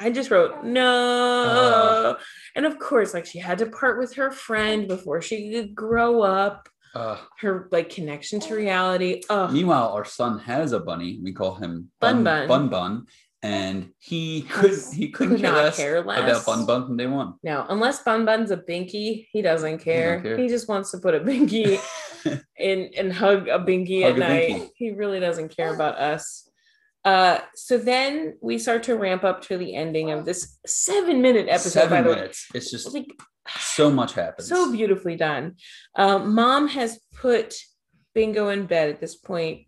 I 0.00 0.10
just 0.10 0.30
wrote 0.30 0.62
no. 0.64 2.16
And 2.58 2.66
of 2.66 2.78
course, 2.78 3.14
like 3.14 3.24
she 3.24 3.38
had 3.38 3.56
to 3.58 3.66
part 3.66 3.98
with 3.98 4.14
her 4.16 4.30
friend 4.30 4.86
before 4.86 5.22
she 5.22 5.50
could 5.52 5.74
grow 5.74 6.20
up. 6.22 6.68
Uh, 6.94 7.16
Her 7.40 7.68
like 7.70 7.88
connection 7.90 8.40
to 8.40 8.54
reality. 8.54 9.22
Meanwhile, 9.30 9.92
our 9.92 10.04
son 10.04 10.38
has 10.40 10.72
a 10.72 10.80
bunny. 10.80 11.20
We 11.22 11.32
call 11.32 11.54
him 11.54 11.90
Bun 12.00 12.24
Bun 12.24 12.48
Bun. 12.48 12.68
Bun, 12.68 13.06
and 13.42 13.90
he 13.98 14.42
could 14.42 14.74
he 14.94 15.10
couldn't 15.10 15.34
could 15.36 15.42
care 15.42 15.52
less, 15.52 15.76
care 15.76 16.02
less. 16.02 16.18
about 16.18 16.46
Bun 16.46 16.66
Bun 16.66 16.86
from 16.86 16.96
day 16.96 17.06
one. 17.06 17.34
No, 17.44 17.64
unless 17.68 18.02
Bun 18.02 18.24
Bun's 18.24 18.50
a 18.50 18.56
binky, 18.56 19.26
he 19.32 19.42
doesn't 19.42 19.78
care. 19.78 20.20
care. 20.22 20.36
He 20.38 20.48
just 20.48 20.66
wants 20.68 20.90
to 20.92 20.98
put 20.98 21.14
a 21.14 21.20
binky 21.20 21.78
in 22.58 22.90
and 22.96 23.12
hug 23.12 23.46
a 23.48 23.58
binky 23.58 24.02
Hug 24.02 24.12
at 24.12 24.16
a 24.16 24.20
night. 24.20 24.50
binky. 24.50 24.68
He 24.74 24.90
really 24.90 25.20
doesn't 25.20 25.54
care 25.54 25.72
about 25.74 25.96
us. 25.98 26.47
Uh, 27.04 27.38
so 27.54 27.78
then 27.78 28.36
we 28.42 28.58
start 28.58 28.82
to 28.84 28.96
ramp 28.96 29.24
up 29.24 29.40
to 29.42 29.56
the 29.56 29.74
ending 29.74 30.10
of 30.10 30.24
this 30.24 30.58
seven 30.66 31.22
minute 31.22 31.46
episode. 31.48 31.80
by 31.80 31.86
Seven 31.88 32.04
the 32.04 32.10
way. 32.10 32.16
minutes. 32.16 32.46
It's 32.54 32.70
just 32.70 32.92
Like 32.92 33.06
so 33.58 33.90
much 33.90 34.14
happens. 34.14 34.48
so 34.48 34.70
beautifully 34.72 35.16
done. 35.16 35.54
Um, 35.94 36.34
Mom 36.34 36.68
has 36.68 36.98
put 37.16 37.54
Bingo 38.14 38.48
in 38.48 38.66
bed 38.66 38.90
at 38.90 39.00
this 39.00 39.16
point. 39.16 39.62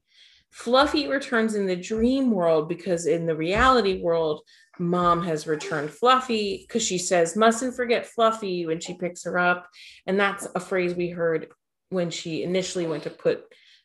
Fluffy 0.51 1.07
returns 1.09 1.55
in 1.55 1.67
the 1.67 1.77
dream 1.77 2.31
world 2.33 2.69
because 2.69 3.07
in 3.07 3.25
the 3.27 3.37
reality 3.37 4.03
world, 4.03 4.43
Mom 4.81 5.23
has 5.25 5.47
returned 5.47 5.91
Fluffy 5.91 6.65
because 6.67 6.83
she 6.83 6.99
says, 6.99 7.37
mustn't 7.37 7.77
forget 7.77 8.07
Fluffy 8.07 8.67
when 8.67 8.81
she 8.81 8.95
picks 8.95 9.23
her 9.25 9.39
up. 9.39 9.69
And 10.07 10.19
that's 10.19 10.49
a 10.55 10.61
phrase 10.61 10.95
we 10.95 11.11
heard 11.11 11.47
when 11.91 12.11
she 12.11 12.43
initially 12.43 12.87
went 12.87 13.05
to 13.05 13.11
put 13.11 13.45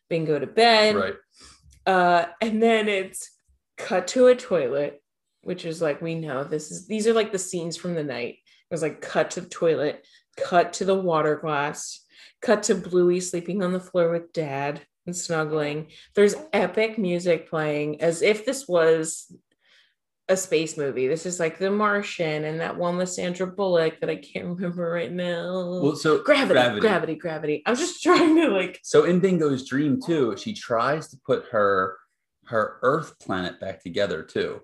Bingo 0.10 0.39
to 0.39 0.47
bed. 0.47 0.95
right. 0.95 1.13
Uh, 1.86 2.25
and 2.41 2.62
then 2.63 2.88
it's 2.89 3.29
cut 3.77 4.07
to 4.09 4.27
a 4.27 4.35
toilet, 4.35 5.01
which 5.41 5.65
is 5.65 5.81
like 5.81 6.01
we 6.01 6.15
know 6.15 6.43
this 6.43 6.71
is 6.71 6.88
these 6.88 7.07
are 7.07 7.13
like 7.13 7.31
the 7.31 7.39
scenes 7.39 7.77
from 7.77 7.93
the 7.93 8.03
night. 8.03 8.35
It 8.35 8.73
was 8.73 8.81
like 8.81 9.01
cut 9.01 9.31
to 9.31 9.41
the 9.41 9.49
toilet, 9.49 10.05
cut 10.38 10.73
to 10.73 10.85
the 10.85 10.95
water 10.95 11.35
glass, 11.35 12.01
cut 12.41 12.63
to 12.63 12.75
Bluey 12.75 13.19
sleeping 13.19 13.63
on 13.63 13.73
the 13.73 13.79
floor 13.79 14.11
with 14.11 14.33
dad 14.33 14.81
and 15.05 15.15
snuggling. 15.15 15.88
There's 16.15 16.35
epic 16.51 16.97
music 16.97 17.49
playing 17.49 18.01
as 18.01 18.21
if 18.21 18.45
this 18.45 18.67
was 18.67 19.31
a 20.27 20.35
space 20.35 20.77
movie. 20.77 21.07
This 21.07 21.25
is 21.25 21.39
like 21.39 21.59
The 21.59 21.69
Martian 21.69 22.45
and 22.45 22.59
that 22.59 22.77
one 22.77 22.97
with 22.97 23.09
Sandra 23.09 23.45
Bullock 23.45 23.99
that 23.99 24.09
I 24.09 24.15
can't 24.15 24.45
remember 24.55 24.89
right 24.89 25.11
now. 25.11 25.79
Well, 25.81 25.95
so 25.95 26.23
gravity, 26.23 26.79
gravity, 26.79 27.15
gravity, 27.15 27.63
I 27.65 27.69
was 27.69 27.79
just 27.79 28.01
trying 28.03 28.35
to 28.38 28.47
like 28.49 28.79
So 28.83 29.05
in 29.05 29.19
Bingo's 29.19 29.67
dream 29.67 30.01
too, 30.01 30.35
she 30.38 30.53
tries 30.53 31.09
to 31.09 31.17
put 31.25 31.45
her 31.51 31.97
her 32.47 32.79
Earth 32.81 33.17
planet 33.19 33.60
back 33.60 33.81
together 33.81 34.23
too. 34.23 34.62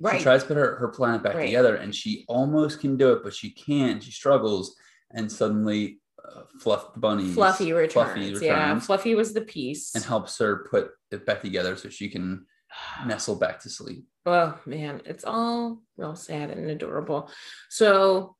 right. 0.00 0.18
She 0.18 0.22
tries 0.24 0.42
to 0.42 0.48
put 0.48 0.56
her, 0.56 0.76
her 0.76 0.88
planet 0.88 1.22
back 1.22 1.34
Right. 1.34 1.46
together, 1.46 1.76
and 1.76 1.94
she 1.94 2.24
almost 2.28 2.80
can 2.80 2.96
do 2.96 3.12
it, 3.12 3.22
but 3.22 3.34
she 3.34 3.50
can't. 3.50 4.02
She 4.02 4.10
struggles, 4.10 4.74
and 5.12 5.30
suddenly, 5.30 6.00
uh, 6.24 6.42
Fluff 6.60 6.88
bunny, 6.96 7.28
Fluffy 7.32 7.72
returns. 7.72 7.92
Fluffy 8.32 8.46
Yeah, 8.46 8.78
Fluffy 8.80 9.14
was 9.14 9.32
the 9.32 9.40
piece. 9.42 9.94
and 9.94 10.02
helps 10.04 10.38
her 10.38 10.66
put 10.70 10.90
it 11.10 11.24
back 11.26 11.40
together 11.42 11.76
so 11.76 11.88
she 11.88 12.08
can 12.08 12.46
nestle 13.06 13.36
back 13.36 13.60
to 13.60 13.68
sleep. 13.70 14.06
Oh 14.26 14.58
man, 14.66 15.02
it's 15.04 15.24
all 15.24 15.82
real 15.96 16.14
sad 16.16 16.50
and 16.50 16.70
adorable. 16.70 17.30
So 17.70 18.36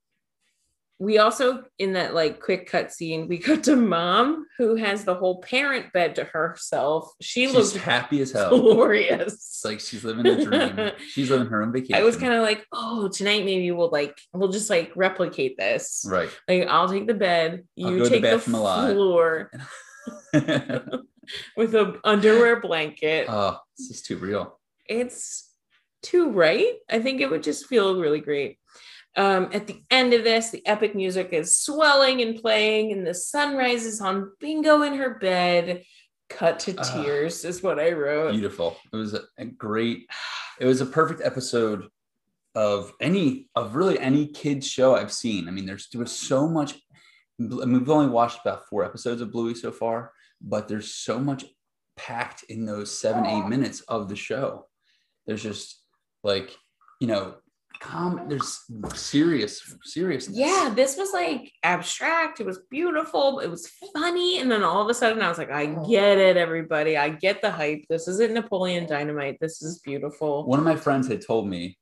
we 1.03 1.19
also 1.19 1.65
in 1.81 1.95
that 1.95 2.15
like 2.15 2.39
quick 2.39 2.69
cut 2.71 2.93
scene, 2.93 3.27
we 3.27 3.37
cut 3.37 3.65
to 3.65 3.75
mom 3.75 4.47
who 4.57 4.77
has 4.77 5.05
the 5.05 5.17
whole 5.17 5.41
parent 5.43 5.93
bed 5.93 6.15
to 6.15 6.23
herself. 6.23 7.11
She 7.21 7.47
She's 7.47 7.55
looks 7.55 7.75
happy 7.75 8.21
as 8.21 8.31
hell. 8.31 8.51
glorious. 8.51 9.33
It's 9.33 9.65
like 9.65 9.81
she's 9.81 10.05
living 10.05 10.25
a 10.25 10.45
dream. 10.45 10.93
She's 11.09 11.29
living 11.29 11.49
her 11.49 11.61
own 11.61 11.73
vacation. 11.73 11.97
I 11.97 12.05
was 12.05 12.17
kind 12.17 12.33
of 12.33 12.43
like, 12.43 12.65
oh, 12.71 13.09
tonight 13.09 13.45
maybe 13.45 13.73
we'll 13.73 13.91
like 13.91 14.17
we'll 14.33 14.53
just 14.53 14.71
like 14.71 14.93
replicate 14.95 15.57
this. 15.59 16.05
right. 16.09 16.29
Like 16.49 16.69
I'll 16.69 16.89
take 16.89 17.09
the 17.09 17.15
bed, 17.15 17.65
you 17.75 17.99
go 17.99 18.05
the 18.05 18.11
take 18.11 18.23
the, 18.23 18.31
bathroom 18.37 18.55
a 18.55 18.61
lot. 18.63 18.93
floor 18.93 19.51
with 21.57 21.75
a 21.75 21.99
underwear 22.05 22.61
blanket. 22.61 23.27
oh, 23.29 23.59
this 23.77 23.91
is 23.91 24.03
too 24.03 24.19
real. 24.19 24.61
it's 24.89 25.51
too 26.05 26.31
right. 26.31 26.75
I 26.89 27.01
think 27.01 27.21
it 27.21 27.29
would 27.31 27.43
just 27.43 27.67
feel 27.67 28.01
really 28.01 28.21
great. 28.21 28.59
Um, 29.17 29.51
at 29.53 29.67
the 29.67 29.83
end 29.91 30.15
of 30.15 30.25
this, 30.25 30.51
the 30.51 30.67
epic 30.67 30.95
music 30.95 31.31
is 31.33 31.57
swelling 31.57 32.23
and 32.23 32.41
playing, 32.41 32.93
and 32.93 33.07
the 33.07 33.15
sun 33.15 33.57
rises 33.57 34.01
on 34.01 34.33
Bingo 34.41 34.83
in 34.83 34.95
her 34.95 35.19
bed. 35.19 35.83
Cut 36.31 36.59
to 36.61 36.75
Ah. 36.79 37.03
tears 37.03 37.45
is 37.45 37.63
what 37.63 37.79
I 37.79 37.93
wrote. 37.93 38.33
beautiful 38.33 38.79
it 38.91 38.97
was 38.97 39.13
a, 39.13 39.21
a 39.37 39.45
great 39.45 40.09
it 40.59 40.65
was 40.65 40.81
a 40.81 40.87
perfect 40.87 41.21
episode 41.23 41.89
of 42.55 42.91
any 43.01 43.51
of 43.55 43.75
really 43.77 43.99
any 43.99 44.29
kids 44.29 44.67
show 44.67 44.95
i've 44.95 45.13
seen 45.13 45.47
i 45.47 45.51
mean 45.51 45.67
there's 45.67 45.89
there 45.91 46.01
was 46.01 46.11
so 46.13 46.49
much 46.49 46.73
I 46.75 47.43
mean, 47.45 47.73
we've 47.75 47.91
only 47.91 48.09
watched 48.11 48.41
about 48.43 48.67
four 48.67 48.83
episodes 48.83 49.21
of 49.21 49.31
bluey 49.31 49.55
so 49.55 49.71
far 49.73 50.13
but 50.41 50.69
there's 50.69 50.95
so 50.95 51.19
much 51.19 51.45
packed 51.99 52.45
in 52.45 52.65
those 52.65 52.97
seven 52.99 53.27
eight 53.27 53.47
minutes 53.47 53.81
of 53.83 54.09
the 54.09 54.17
show 54.17 54.67
there's 55.27 55.43
just 55.43 55.83
like 56.25 56.57
you 56.99 57.09
know 57.09 57.35
com 57.81 58.29
there's 58.29 58.61
serious 58.95 59.75
seriousness 59.85 60.37
Yeah, 60.37 60.73
this 60.75 60.97
was 60.97 61.13
like 61.13 61.53
abstract. 61.63 62.41
It 62.41 62.47
was 62.47 62.61
beautiful. 62.71 63.41
It 63.41 63.49
was 63.49 63.71
funny. 63.95 64.41
And 64.41 64.51
then 64.51 64.63
all 64.63 64.83
of 64.83 64.89
a 64.89 64.95
sudden, 64.95 65.23
I 65.23 65.29
was 65.29 65.39
like, 65.39 65.51
I 65.51 65.67
get 65.89 66.19
it, 66.19 66.37
everybody. 66.37 66.97
I 66.97 67.11
get 67.11 67.43
the 67.43 67.51
hype. 67.51 67.85
This 67.89 68.09
isn't 68.09 68.33
Napoleon 68.35 68.87
Dynamite. 68.87 69.39
This 69.41 69.63
is 69.63 69.81
beautiful. 69.81 70.45
one 70.47 70.59
of 70.59 70.65
my 70.65 70.77
friends 70.77 71.09
had 71.09 71.25
told 71.27 71.49
me 71.49 71.79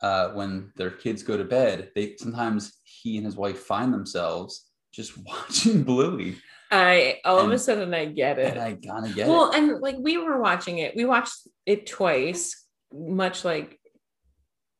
uh, 0.00 0.28
when 0.30 0.72
their 0.76 0.90
kids 0.90 1.22
go 1.22 1.36
to 1.36 1.44
bed, 1.44 1.90
they 1.94 2.16
sometimes 2.18 2.78
he 2.84 3.16
and 3.16 3.26
his 3.26 3.36
wife 3.36 3.58
find 3.60 3.92
themselves 3.92 4.66
just 4.92 5.12
watching 5.26 5.82
Bluey, 5.82 6.36
I 6.70 7.20
all 7.24 7.38
of 7.40 7.50
a 7.50 7.58
sudden 7.58 7.94
I 7.94 8.06
get 8.06 8.38
it. 8.38 8.52
and 8.52 8.60
I 8.60 8.72
gotta 8.72 9.12
get 9.12 9.28
well, 9.28 9.50
it. 9.50 9.56
and 9.56 9.80
like 9.80 9.96
we 9.98 10.18
were 10.18 10.40
watching 10.40 10.78
it, 10.78 10.94
we 10.96 11.04
watched 11.04 11.48
it 11.66 11.86
twice, 11.86 12.64
much 12.92 13.44
like 13.44 13.77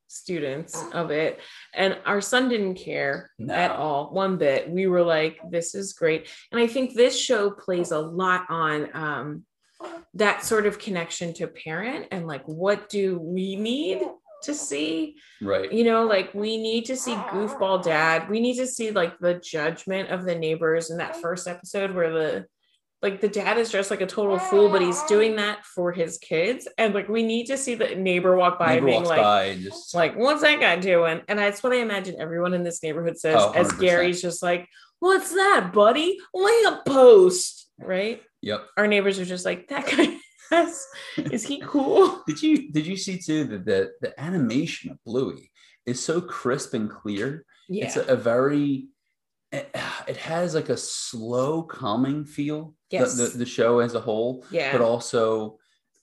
students 0.08 0.82
of 0.92 1.10
it, 1.10 1.40
and 1.74 1.98
our 2.06 2.20
son 2.20 2.48
didn't 2.48 2.74
care 2.74 3.30
No. 3.38 3.54
at 3.54 3.70
all, 3.70 4.10
one 4.12 4.36
bit. 4.38 4.68
We 4.68 4.86
were 4.86 5.02
like, 5.02 5.38
this 5.50 5.74
is 5.74 5.92
great. 5.92 6.28
And 6.50 6.60
I 6.60 6.66
think 6.66 6.94
this 6.94 7.18
show 7.18 7.50
plays 7.50 7.92
a 7.92 7.98
lot 7.98 8.46
on 8.48 8.88
um 8.96 9.44
that 10.14 10.44
sort 10.44 10.66
of 10.66 10.78
connection 10.78 11.32
to 11.34 11.46
parent 11.46 12.06
and 12.10 12.26
like 12.26 12.42
what 12.46 12.88
do 12.88 13.18
we 13.20 13.54
need 13.54 14.02
to 14.42 14.54
see. 14.54 15.16
Right. 15.40 15.72
You 15.72 15.84
know, 15.84 16.04
like 16.06 16.32
we 16.34 16.56
need 16.56 16.84
to 16.86 16.96
see 16.96 17.14
goofball 17.14 17.82
dad. 17.84 18.28
We 18.28 18.40
need 18.40 18.56
to 18.56 18.66
see 18.66 18.90
like 18.90 19.18
the 19.18 19.34
judgment 19.34 20.10
of 20.10 20.24
the 20.24 20.34
neighbors 20.34 20.90
in 20.90 20.98
that 20.98 21.16
first 21.20 21.46
episode 21.46 21.94
where 21.94 22.12
the 22.12 22.46
like 23.00 23.20
the 23.20 23.28
dad 23.28 23.58
is 23.58 23.70
dressed 23.70 23.90
like 23.90 24.00
a 24.00 24.06
total 24.06 24.38
fool, 24.38 24.68
but 24.68 24.82
he's 24.82 25.02
doing 25.04 25.36
that 25.36 25.64
for 25.64 25.92
his 25.92 26.18
kids. 26.18 26.66
And 26.78 26.94
like 26.94 27.08
we 27.08 27.22
need 27.22 27.46
to 27.46 27.56
see 27.56 27.74
the 27.76 27.94
neighbor 27.94 28.36
walk 28.36 28.58
by 28.58 28.74
Neighbor 28.74 28.86
being 28.86 29.04
like, 29.04 29.20
by 29.20 29.56
just 29.56 29.94
like, 29.94 30.16
what's 30.16 30.42
that 30.42 30.58
guy 30.58 30.76
doing? 30.76 31.22
And 31.28 31.38
that's 31.38 31.62
what 31.62 31.72
I 31.72 31.76
imagine 31.76 32.16
everyone 32.18 32.54
in 32.54 32.64
this 32.64 32.82
neighborhood 32.82 33.16
says 33.16 33.36
Oh, 33.38 33.52
as 33.52 33.70
Gary's 33.72 34.20
just 34.20 34.42
like, 34.42 34.68
What's 35.00 35.30
that, 35.30 35.70
buddy? 35.72 36.18
Lamp 36.34 36.84
post, 36.84 37.70
right? 37.78 38.20
yep. 38.42 38.66
Our 38.76 38.88
neighbors 38.88 39.18
are 39.20 39.24
just 39.24 39.44
like, 39.44 39.68
that 39.68 39.86
guy 39.86 40.16
has, 40.50 40.84
is 41.16 41.44
he 41.44 41.60
cool? 41.64 42.22
Did 42.26 42.42
you 42.42 42.72
did 42.72 42.86
you 42.86 42.96
see 42.96 43.18
too 43.18 43.44
that 43.44 43.64
the 43.64 43.92
the 44.00 44.20
animation 44.20 44.90
of 44.90 45.04
Bluey 45.04 45.50
is 45.86 46.02
so 46.02 46.20
crisp 46.20 46.74
and 46.74 46.90
clear? 46.90 47.44
Yeah. 47.68 47.84
It's 47.86 47.96
a, 47.96 48.02
a 48.06 48.16
very 48.16 48.88
it, 49.52 49.74
it 50.08 50.16
has 50.16 50.54
like 50.54 50.68
a 50.68 50.76
slow 50.76 51.62
calming 51.62 52.24
feel. 52.24 52.74
the- 52.90 52.98
Yes. 52.98 53.16
The, 53.16 53.38
the, 53.38 53.46
show 53.46 53.80
as 53.80 53.94
a 53.94 54.00
whole, 54.00 54.44
yeah. 54.50 54.72
but 54.72 54.80
also 54.80 55.58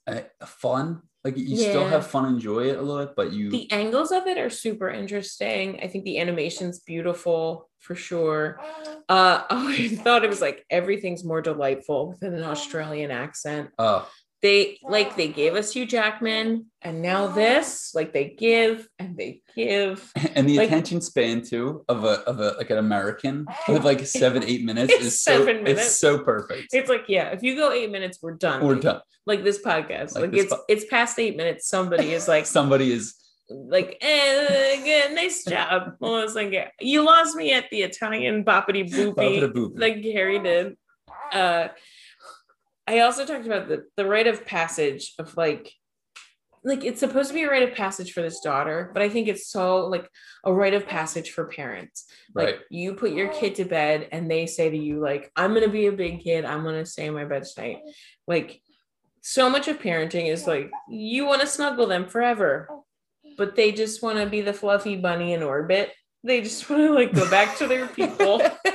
uh, 0.08 0.22
fun. 0.46 1.02
Like 1.24 1.38
you 1.38 1.58
still 1.58 1.88
have 1.88 2.06
fun, 2.06 2.32
enjoy 2.32 2.70
it 2.70 2.78
a 2.78 2.82
little 2.84 3.04
bit, 3.04 3.16
but 3.16 3.34
you 3.34 3.50
the 3.50 3.72
angles 3.72 4.12
of 4.12 4.28
it 4.28 4.38
are 4.38 4.52
super 4.52 4.92
interesting. 4.92 5.80
I 5.82 5.88
think 5.88 6.04
the 6.04 6.20
animation's 6.20 6.82
beautiful 6.82 7.68
for 7.80 7.96
sure. 7.96 8.60
Uh, 9.10 9.42
oh, 9.50 9.68
I 9.72 9.88
thought 9.88 10.24
it 10.24 10.30
was 10.30 10.42
like 10.42 10.64
everything's 10.70 11.24
more 11.24 11.42
delightful 11.42 12.10
with 12.10 12.22
an 12.22 12.44
Australian 12.44 13.10
accent. 13.10 13.72
oh 13.80 14.08
They 14.42 14.78
like 14.84 15.16
they 15.16 15.28
gave 15.30 15.56
us 15.56 15.74
Hugh 15.74 15.86
Jackman, 15.88 16.68
and 16.82 17.02
now 17.02 17.28
this, 17.28 17.96
like 17.96 18.14
they 18.14 18.36
give 18.38 18.88
and 19.00 19.18
they 19.18 19.42
give. 19.56 20.12
and 20.36 20.48
the 20.48 20.58
Like- 20.58 20.68
attention 20.70 21.02
span 21.02 21.42
too 21.42 21.84
of 21.90 22.04
a 22.04 22.20
of 22.30 22.40
a 22.40 22.52
like 22.58 22.70
an 22.70 22.78
American 22.78 23.48
with 23.68 23.84
like 23.84 24.06
seven 24.06 24.44
eight 24.44 24.64
minutes 24.64 24.94
It's 24.94 25.06
is 25.06 25.22
so 25.22 25.40
seven 25.40 25.64
minutes. 25.64 25.88
it's 25.88 25.98
so 26.00 26.20
perfect. 26.20 26.68
It's 26.74 26.90
like 26.90 27.06
yeah, 27.08 27.30
if 27.30 27.42
you 27.44 27.56
go 27.56 27.72
eight 27.72 27.92
minutes, 27.92 28.20
we're 28.22 28.34
done. 28.36 28.64
We're 28.64 28.76
done. 28.76 29.02
Like 29.26 29.44
this 29.44 29.60
podcast, 29.64 30.14
Like 30.14 30.24
like, 30.24 30.32
this 30.32 30.44
it's 30.44 30.54
po- 30.54 30.64
it's 30.68 30.86
past 30.86 31.18
eight 31.18 31.36
minutes. 31.38 31.68
Somebody 31.68 32.14
is 32.14 32.28
like 32.28 32.46
Somebody 32.58 32.92
is 32.92 33.16
like, 33.50 33.98
eh, 34.02 34.84
good, 34.84 35.16
nice 35.16 35.44
job. 35.46 35.94
Well, 36.00 36.18
it's 36.20 36.36
like 36.36 36.72
you 36.80 37.04
lost 37.04 37.36
me 37.36 37.52
at 37.54 37.70
the 37.72 37.82
Italian 37.82 38.44
boppity 38.46 38.88
boopy. 38.92 39.72
Like 39.80 40.04
Harry 40.04 40.38
did. 40.40 40.76
Uh, 41.32 41.70
I 42.88 43.00
also 43.00 43.26
talked 43.26 43.46
about 43.46 43.68
the 43.68 43.86
the 43.98 44.06
rite 44.06 44.28
of 44.28 44.46
passage 44.46 45.14
of 45.20 45.36
like, 45.38 45.72
like 46.64 46.84
it's 46.84 47.00
supposed 47.00 47.30
to 47.30 47.34
be 47.34 47.44
a 47.44 47.50
rite 47.50 47.68
of 47.68 47.76
passage 47.76 48.12
for 48.14 48.22
this 48.22 48.40
daughter, 48.40 48.92
but 48.94 49.02
I 49.02 49.10
think 49.10 49.28
it's 49.28 49.48
so 49.50 49.88
like 49.88 50.08
a 50.44 50.54
rite 50.54 50.74
of 50.74 50.86
passage 50.88 51.32
for 51.32 51.46
parents. 51.46 52.06
Like 52.34 52.46
Right. 52.48 52.60
you 52.70 52.94
put 52.94 53.12
your 53.12 53.30
kid 53.30 53.56
to 53.56 53.66
bed 53.66 54.08
and 54.12 54.30
they 54.30 54.46
say 54.46 54.70
to 54.70 54.78
you 54.78 55.00
like, 55.00 55.32
"I'm 55.36 55.54
gonna 55.54 55.68
be 55.68 55.88
a 55.88 55.92
big 55.92 56.22
kid. 56.24 56.46
I'm 56.46 56.64
gonna 56.64 56.86
stay 56.86 57.06
in 57.08 57.14
my 57.14 57.26
bed 57.26 57.44
tonight." 57.44 57.80
Like, 58.28 58.62
so 59.22 59.50
much 59.50 59.68
of 59.68 59.80
parenting 59.80 60.28
is 60.32 60.46
like 60.46 60.70
you 60.88 61.26
want 61.26 61.42
to 61.42 61.48
snuggle 61.48 61.88
them 61.88 62.08
forever, 62.08 62.70
but 63.38 63.56
they 63.56 63.72
just 63.72 64.04
want 64.04 64.20
to 64.20 64.28
be 64.28 64.42
the 64.42 64.54
fluffy 64.54 64.96
bunny 64.96 65.34
in 65.34 65.42
orbit. 65.42 65.92
They 66.24 66.42
just 66.42 66.70
want 66.70 66.84
to 66.84 66.94
like 66.94 67.14
go 67.14 67.28
back 67.30 67.58
to 67.58 67.68
their 67.68 67.88
people. 67.88 68.42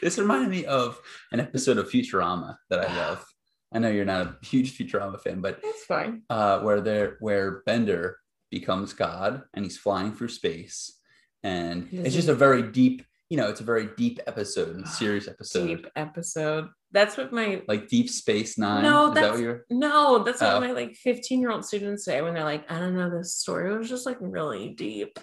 this 0.00 0.18
reminded 0.18 0.50
me 0.50 0.64
of 0.64 1.00
an 1.32 1.40
episode 1.40 1.78
of 1.78 1.90
Futurama 1.90 2.56
that 2.70 2.88
I 2.88 2.96
love. 2.96 3.24
I 3.72 3.78
know 3.78 3.88
you're 3.90 4.04
not 4.04 4.26
a 4.26 4.36
huge 4.46 4.76
Futurama 4.76 5.20
fan, 5.20 5.40
but 5.40 5.60
That's 5.62 5.84
fine. 5.84 6.22
uh, 6.28 6.60
where 6.60 6.80
there 6.80 7.16
where 7.20 7.62
Bender 7.66 8.18
becomes 8.50 8.92
God 8.92 9.42
and 9.54 9.64
he's 9.64 9.78
flying 9.78 10.12
through 10.12 10.28
space, 10.28 10.98
and 11.42 11.88
Does 11.90 12.06
it's 12.06 12.14
just 12.16 12.28
a 12.28 12.34
very 12.34 12.62
deep, 12.62 13.04
you 13.28 13.36
know, 13.36 13.48
it's 13.48 13.60
a 13.60 13.64
very 13.64 13.88
deep 13.96 14.18
episode, 14.26 14.74
and 14.74 14.88
serious 14.88 15.28
episode, 15.28 15.66
Deep 15.68 15.86
episode. 15.96 16.68
That's 16.92 17.16
what 17.16 17.32
my 17.32 17.62
like 17.68 17.86
Deep 17.86 18.10
Space 18.10 18.58
Nine. 18.58 18.82
No, 18.82 19.08
is 19.10 19.14
that 19.14 19.20
that's- 19.20 19.32
what 19.34 19.40
you're? 19.44 19.64
no, 19.70 20.24
that's 20.24 20.40
what 20.40 20.54
Oh. 20.54 20.60
my 20.60 20.72
like 20.72 20.96
15 20.96 21.40
year 21.40 21.52
old 21.52 21.64
students 21.64 22.04
say 22.04 22.20
when 22.22 22.34
they're 22.34 22.42
like, 22.42 22.68
I 22.68 22.80
don't 22.80 22.96
know, 22.96 23.08
this 23.08 23.34
story 23.36 23.76
was 23.78 23.88
just 23.88 24.06
like 24.06 24.16
really 24.20 24.70
deep. 24.70 25.16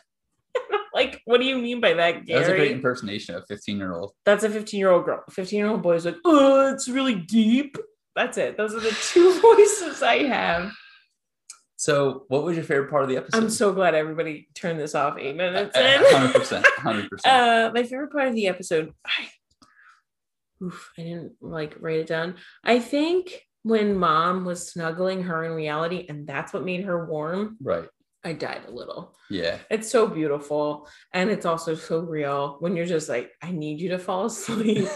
Like, 0.97 1.21
what 1.25 1.39
do 1.39 1.45
you 1.45 1.59
mean 1.59 1.79
by 1.79 1.93
that, 1.93 2.25
That 2.25 2.39
was 2.39 2.47
a 2.47 2.55
great 2.55 2.71
impersonation 2.71 3.35
of 3.35 3.45
15 3.47 3.77
year 3.77 3.93
old. 3.93 4.13
That's 4.25 4.43
a 4.43 4.49
15 4.49 4.79
year 4.79 4.89
old 4.89 5.05
girl. 5.05 5.23
15 5.29 5.57
year 5.57 5.67
old 5.67 5.83
boy 5.83 5.93
is 5.93 6.05
like, 6.05 6.17
oh, 6.25 6.73
it's 6.73 6.89
really 6.89 7.13
deep. 7.13 7.77
That's 8.15 8.39
it. 8.39 8.57
Those 8.57 8.73
are 8.73 8.79
the 8.79 8.97
two 8.99 9.39
voices 9.41 10.01
I 10.01 10.23
have. 10.23 10.71
So, 11.75 12.25
what 12.29 12.43
was 12.43 12.55
your 12.55 12.65
favorite 12.65 12.89
part 12.89 13.03
of 13.03 13.09
the 13.09 13.17
episode? 13.17 13.43
I'm 13.43 13.51
so 13.51 13.71
glad 13.71 13.93
everybody 13.93 14.47
turned 14.55 14.79
this 14.79 14.95
off 14.95 15.19
eight 15.19 15.35
minutes 15.35 15.77
in. 15.77 16.01
Hundred 16.05 16.33
percent, 16.33 16.65
hundred 16.77 17.07
percent. 17.11 17.31
Uh, 17.31 17.71
my 17.71 17.83
favorite 17.83 18.11
part 18.11 18.27
of 18.29 18.33
the 18.33 18.47
episode, 18.47 18.91
I, 19.05 19.27
oof, 20.63 20.91
I 20.97 21.03
didn't 21.03 21.33
like 21.39 21.75
write 21.79 21.99
it 21.99 22.07
down. 22.07 22.37
I 22.63 22.79
think 22.79 23.43
when 23.61 23.95
mom 23.95 24.45
was 24.45 24.67
snuggling 24.71 25.21
her 25.23 25.43
in 25.43 25.51
reality, 25.51 26.07
and 26.09 26.25
that's 26.25 26.51
what 26.51 26.65
made 26.65 26.85
her 26.85 27.05
warm, 27.05 27.57
Right. 27.61 27.87
I 28.27 28.33
died 28.33 28.63
a 28.67 28.71
little. 28.71 29.15
Yeah. 29.29 29.57
It's 29.71 29.89
so 29.89 30.05
beautiful. 30.05 30.89
And 31.13 31.29
it's 31.29 31.45
also 31.45 31.75
so 31.75 31.99
real 31.99 32.57
when 32.59 32.75
you're 32.75 32.85
just 32.85 33.07
like, 33.07 33.31
I 33.41 33.51
need 33.51 33.79
you 33.79 33.89
to 33.89 33.99
fall 33.99 34.25
asleep. 34.25 34.89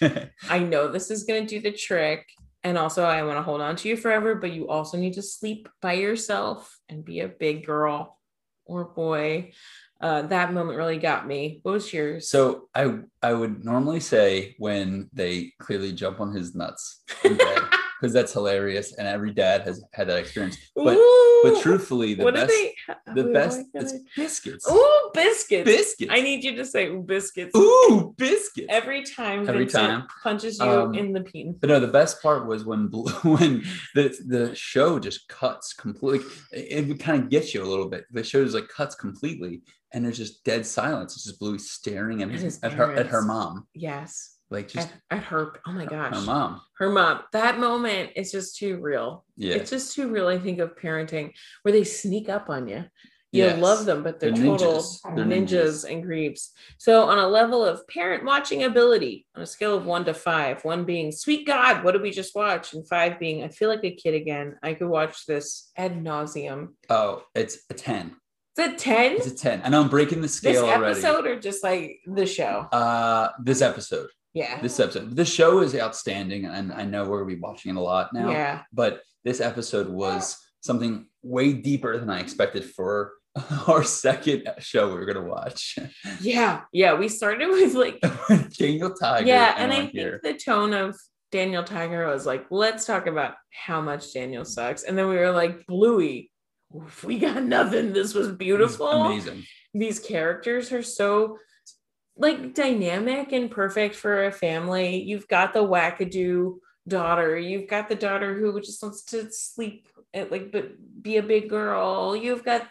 I 0.50 0.58
know 0.58 0.88
this 0.88 1.10
is 1.10 1.24
going 1.24 1.46
to 1.46 1.54
do 1.54 1.62
the 1.62 1.72
trick. 1.72 2.28
And 2.62 2.76
also, 2.76 3.04
I 3.04 3.22
want 3.22 3.38
to 3.38 3.42
hold 3.42 3.62
on 3.62 3.76
to 3.76 3.88
you 3.88 3.96
forever, 3.96 4.34
but 4.34 4.52
you 4.52 4.68
also 4.68 4.98
need 4.98 5.14
to 5.14 5.22
sleep 5.22 5.68
by 5.80 5.94
yourself 5.94 6.78
and 6.88 7.04
be 7.04 7.20
a 7.20 7.28
big 7.28 7.64
girl 7.64 8.18
or 8.66 8.84
boy. 8.84 9.52
Uh, 10.00 10.22
that 10.22 10.52
moment 10.52 10.76
really 10.76 10.98
got 10.98 11.26
me. 11.26 11.60
What 11.62 11.72
was 11.72 11.92
yours? 11.92 12.28
so 12.28 12.68
I 12.74 12.98
I 13.22 13.32
would 13.32 13.64
normally 13.64 14.00
say 14.00 14.56
when 14.58 15.08
they 15.12 15.52
clearly 15.58 15.92
jump 15.92 16.20
on 16.20 16.32
his 16.32 16.54
nuts 16.54 17.02
because 18.00 18.12
that's 18.12 18.32
hilarious 18.32 18.94
and 18.94 19.06
every 19.06 19.32
dad 19.32 19.62
has 19.62 19.82
had 19.92 20.08
that 20.08 20.18
experience. 20.18 20.56
But 20.74 20.98
but 21.42 21.60
truthfully, 21.62 22.14
the 22.14 22.30
best 22.32 22.48
they? 22.48 22.74
the 23.14 23.24
wait, 23.24 23.32
best 23.34 23.60
did 23.74 24.00
biscuits. 24.16 24.70
Ooh, 24.70 25.10
biscuits. 25.12 25.64
Biscuits. 25.64 26.10
I 26.12 26.20
need 26.20 26.42
you 26.44 26.56
to 26.56 26.64
say 26.64 26.94
biscuits. 26.96 27.54
Ooh, 27.56 28.14
biscuits. 28.16 28.68
Every 28.70 29.02
time 29.04 29.48
Every 29.48 29.64
Vincent 29.64 29.86
time. 29.88 30.06
punches 30.22 30.58
you 30.58 30.64
Um, 30.64 30.94
in 30.94 31.12
the 31.12 31.20
peen. 31.20 31.56
But 31.60 31.68
no, 31.68 31.80
the 31.80 31.88
best 31.88 32.22
part 32.22 32.46
was 32.46 32.64
when 32.64 32.88
Blue, 32.88 33.10
when 33.22 33.62
the 33.94 34.14
the 34.26 34.54
show 34.54 34.98
just 34.98 35.28
cuts 35.28 35.72
completely. 35.74 36.26
It, 36.52 36.88
would 36.88 37.00
kind 37.00 37.22
of 37.22 37.30
get 37.30 37.52
you 37.54 37.62
a 37.62 37.66
little 37.66 37.88
bit. 37.88 38.04
The 38.10 38.24
show 38.24 38.42
just 38.42 38.54
like 38.54 38.68
cuts 38.68 38.94
completely, 38.94 39.62
and 39.92 40.04
there's 40.04 40.18
just 40.18 40.44
dead 40.44 40.64
silence. 40.66 41.14
It's 41.14 41.24
just 41.24 41.38
Bluey 41.38 41.58
staring 41.58 42.22
at 42.22 42.30
his 42.30 42.58
at 42.62 42.72
her 42.72 42.92
at 42.94 43.06
her 43.06 43.22
mom, 43.22 43.66
Yes. 43.74 44.33
Like 44.50 44.68
just 44.68 44.88
At, 45.10 45.18
at 45.18 45.24
her, 45.24 45.54
oh 45.66 45.72
my 45.72 45.86
gosh. 45.86 46.14
her 46.14 46.22
mom. 46.22 46.60
her 46.78 46.90
mom 46.90 47.20
that 47.32 47.58
moment 47.58 48.10
is 48.16 48.30
just 48.30 48.56
too 48.56 48.78
real 48.78 49.24
Yeah, 49.36 49.54
it's 49.56 49.70
just 49.70 49.94
too 49.94 50.08
real 50.08 50.28
i 50.28 50.38
think 50.38 50.58
of 50.58 50.76
parenting 50.76 51.32
where 51.62 51.72
they 51.72 51.84
sneak 51.84 52.28
up 52.28 52.48
on 52.50 52.68
you 52.68 52.84
you 53.32 53.42
Yes. 53.46 53.60
love 53.60 53.84
them 53.84 54.04
but 54.04 54.20
they're, 54.20 54.30
They're 54.30 54.44
total 54.44 54.74
ninjas. 54.74 54.98
They're 55.16 55.24
ninjas, 55.24 55.48
ninjas. 55.84 55.90
and 55.92 56.04
creeps 56.04 56.52
so 56.78 57.08
on 57.08 57.18
a 57.18 57.26
level 57.26 57.64
of 57.64 57.84
parent 57.88 58.24
watching 58.24 58.62
ability 58.62 59.26
on 59.34 59.42
a 59.42 59.46
scale 59.46 59.76
of 59.76 59.86
one 59.86 60.04
to 60.04 60.14
five 60.14 60.64
one 60.64 60.84
being 60.84 61.10
sweet 61.10 61.44
god 61.46 61.82
what 61.82 61.92
did 61.92 62.02
we 62.02 62.12
just 62.12 62.34
watch 62.36 62.74
and 62.74 62.86
five 62.86 63.18
being 63.18 63.42
i 63.42 63.48
feel 63.48 63.68
like 63.68 63.82
a 63.82 63.90
kid 63.96 64.14
again 64.14 64.54
i 64.62 64.72
could 64.72 64.88
watch 64.88 65.26
this 65.26 65.70
ad 65.76 65.94
nauseum 66.04 66.68
Oh, 66.88 67.24
it's 67.34 67.58
a 67.70 67.74
ten. 67.74 68.14
it's 68.56 68.72
a 68.74 68.76
10 68.76 69.12
It's 69.16 69.26
a 69.26 69.34
ten. 69.34 69.62
I 69.64 69.68
know 69.68 69.80
I'm 69.82 69.88
breaking 69.88 70.18
the 70.20 70.28
this 70.28 70.36
scale 70.36 70.66
already. 70.66 70.92
episode 70.92 71.26
or 71.26 71.40
just 71.40 71.64
like 71.64 71.98
the 72.06 72.26
show 72.26 72.68
Uh, 72.70 73.30
this 73.42 73.62
episode. 73.62 74.10
Yeah 74.34 74.60
This 74.60 74.78
episode. 74.80 75.14
The 75.16 75.24
show 75.24 75.60
is 75.60 75.74
outstanding, 75.74 76.44
and 76.46 76.72
I 76.72 76.84
know 76.84 77.04
we're 77.08 77.22
gonna 77.22 77.34
be 77.34 77.40
watching 77.40 77.70
it 77.74 77.78
a 77.78 77.80
lot 77.80 78.12
now. 78.12 78.30
yeah 78.30 78.62
But 78.72 79.00
this 79.24 79.40
episode 79.40 79.88
was 79.88 80.36
something 80.60 81.06
way 81.22 81.52
deeper 81.52 81.96
than 81.98 82.10
I 82.10 82.20
expected 82.20 82.64
for 82.64 83.12
our 83.68 83.82
second 83.82 84.48
show 84.58 84.88
we 84.88 84.94
were 84.94 85.06
gonna 85.06 85.24
watch. 85.28 85.76
yeah 86.20 86.62
yeah 86.72 86.94
we 86.94 87.08
started 87.08 87.48
with 87.48 87.74
like 87.74 88.00
Daniel 88.58 88.92
Tiger. 88.94 89.26
yeah 89.26 89.54
and 89.58 89.72
i 89.72 89.76
think 89.76 89.90
here. 89.92 90.20
the 90.22 90.34
tone 90.34 90.72
of 90.72 90.94
daniel 91.32 91.64
tiger 91.64 92.06
was 92.06 92.26
like 92.26 92.44
let's 92.50 92.84
talk 92.84 93.08
about 93.08 93.34
how 93.50 93.80
much 93.80 94.12
daniel 94.12 94.44
sucks 94.44 94.84
and 94.84 94.96
then 94.96 95.08
we 95.08 95.16
were 95.16 95.32
like 95.32 95.66
bluey 95.66 96.30
we 97.02 97.18
got 97.18 97.42
nothing 97.42 97.92
this 97.92 98.14
was 98.14 98.28
It 98.28 98.30
was 98.30 98.38
beautiful 98.38 98.86
amazing. 99.06 99.42
these 99.74 99.98
characters 99.98 100.70
are 100.70 100.82
so 100.84 101.36
like 102.16 102.54
dynamic 102.54 103.32
and 103.32 103.50
perfect 103.50 103.94
for 103.94 104.26
a 104.26 104.32
family 104.32 105.02
you've 105.02 105.28
got 105.28 105.52
the 105.52 105.62
wackadoo 105.62 106.56
daughter 106.86 107.38
you've 107.38 107.68
got 107.68 107.88
the 107.88 107.94
daughter 107.94 108.34
who 108.38 108.60
just 108.60 108.82
wants 108.82 109.02
to 109.04 109.30
sleep 109.30 109.88
at 110.12 110.30
like 110.30 110.52
but 110.52 110.72
be 111.02 111.16
a 111.16 111.22
big 111.22 111.48
girl 111.48 112.14
you've 112.14 112.44
got 112.44 112.68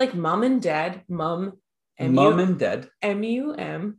like 0.00 0.14
mom 0.14 0.42
and 0.42 0.62
dad 0.62 1.02
mom 1.08 1.52
and 1.98 2.14
Mom 2.14 2.38
and 2.38 2.58
Dad. 2.58 2.88
M-U-M. 3.02 3.98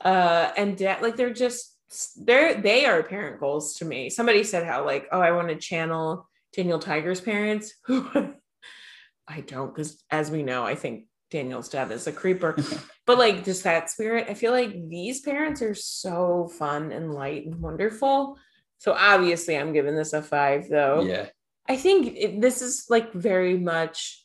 Uh, 0.00 0.50
and 0.56 0.76
dad, 0.76 1.02
like 1.02 1.16
they're 1.16 1.32
just 1.32 1.76
they're 2.16 2.60
they 2.60 2.86
are 2.86 3.02
parent 3.02 3.38
goals 3.38 3.74
to 3.74 3.84
me. 3.84 4.10
Somebody 4.10 4.42
said 4.44 4.66
how 4.66 4.84
like, 4.84 5.06
oh, 5.12 5.20
I 5.20 5.32
want 5.32 5.48
to 5.48 5.56
channel 5.56 6.28
Daniel 6.54 6.78
Tiger's 6.78 7.20
parents. 7.20 7.74
I 7.88 9.40
don't, 9.46 9.74
because 9.74 10.02
as 10.10 10.30
we 10.30 10.42
know, 10.42 10.64
I 10.64 10.74
think 10.74 11.06
Daniel's 11.34 11.68
dad 11.68 11.90
is 11.90 12.06
a 12.06 12.12
creeper. 12.12 12.56
but 13.06 13.18
like 13.18 13.44
just 13.44 13.64
that 13.64 13.90
spirit, 13.90 14.26
I 14.30 14.34
feel 14.34 14.52
like 14.52 14.88
these 14.88 15.20
parents 15.20 15.62
are 15.62 15.74
so 15.74 16.48
fun 16.56 16.92
and 16.92 17.12
light 17.12 17.44
and 17.46 17.60
wonderful. 17.60 18.38
So 18.78 18.92
obviously, 18.92 19.56
I'm 19.56 19.72
giving 19.72 19.96
this 19.96 20.12
a 20.12 20.22
five, 20.22 20.68
though. 20.68 21.02
Yeah. 21.02 21.26
I 21.68 21.76
think 21.76 22.14
it, 22.16 22.40
this 22.40 22.62
is 22.62 22.86
like 22.88 23.12
very 23.12 23.58
much 23.58 24.24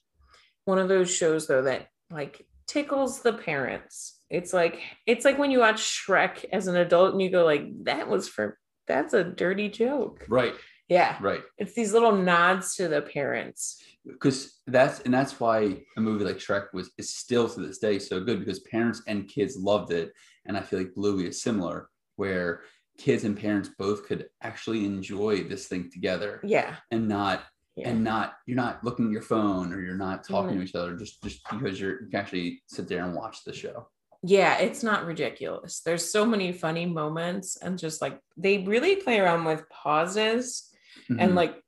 one 0.65 0.77
of 0.77 0.87
those 0.87 1.09
shows 1.09 1.47
though 1.47 1.63
that 1.63 1.87
like 2.11 2.45
tickles 2.67 3.21
the 3.21 3.33
parents. 3.33 4.19
It's 4.29 4.53
like 4.53 4.79
it's 5.07 5.25
like 5.25 5.39
when 5.39 5.49
you 5.49 5.59
watch 5.59 5.81
Shrek 5.81 6.45
as 6.53 6.67
an 6.67 6.75
adult 6.75 7.13
and 7.13 7.21
you 7.21 7.31
go 7.31 7.43
like 7.43 7.63
that 7.85 8.07
was 8.07 8.29
for 8.29 8.59
that's 8.87 9.13
a 9.13 9.23
dirty 9.23 9.69
joke. 9.69 10.25
Right. 10.29 10.53
Yeah. 10.87 11.17
Right. 11.21 11.41
It's 11.57 11.73
these 11.73 11.93
little 11.93 12.11
nods 12.11 12.75
to 12.75 12.87
the 12.87 13.01
parents. 13.01 13.81
Because 14.13 14.59
that's 14.67 14.99
and 15.01 15.13
that's 15.13 15.39
why 15.39 15.83
a 15.97 16.01
movie 16.01 16.25
like 16.25 16.37
Shrek 16.37 16.67
was 16.73 16.91
is 16.97 17.13
still 17.15 17.47
to 17.49 17.59
this 17.59 17.79
day 17.79 17.99
so 17.99 18.19
good 18.19 18.39
because 18.39 18.59
parents 18.61 19.01
and 19.07 19.27
kids 19.27 19.55
loved 19.57 19.91
it. 19.91 20.11
And 20.45 20.57
I 20.57 20.61
feel 20.61 20.79
like 20.79 20.93
Bluey 20.95 21.27
is 21.27 21.41
similar, 21.41 21.89
where 22.15 22.61
kids 22.97 23.23
and 23.23 23.37
parents 23.37 23.69
both 23.77 24.05
could 24.07 24.27
actually 24.41 24.85
enjoy 24.85 25.43
this 25.43 25.67
thing 25.67 25.89
together 25.91 26.41
Yeah. 26.43 26.75
and 26.91 27.07
not 27.07 27.43
Yeah. 27.77 27.89
and 27.89 28.03
not 28.03 28.33
you're 28.45 28.57
not 28.57 28.83
looking 28.83 29.05
at 29.05 29.11
your 29.11 29.21
phone 29.21 29.71
or 29.71 29.79
you're 29.81 29.95
not 29.95 30.25
talking 30.25 30.55
Mm. 30.55 30.59
to 30.59 30.63
each 30.65 30.75
other 30.75 30.97
just 30.97 31.23
just 31.23 31.39
because 31.49 31.79
you're 31.79 32.01
you 32.03 32.07
can 32.09 32.19
actually 32.19 32.61
sit 32.67 32.87
there 32.89 33.05
and 33.05 33.15
watch 33.15 33.43
the 33.45 33.53
show. 33.53 33.87
yeah, 34.21 34.57
it's 34.57 34.83
not 34.83 35.05
ridiculous. 35.05 35.79
There's 35.79 36.11
so 36.11 36.25
many 36.25 36.51
funny 36.51 36.85
moments 36.85 37.55
and 37.55 37.79
just 37.79 38.01
like 38.01 38.19
they 38.35 38.57
really 38.73 38.97
play 38.97 39.17
around 39.21 39.45
with 39.45 39.63
pauses 39.69 40.69
and 41.07 41.31
Mhm. 41.31 41.35
like 41.35 41.63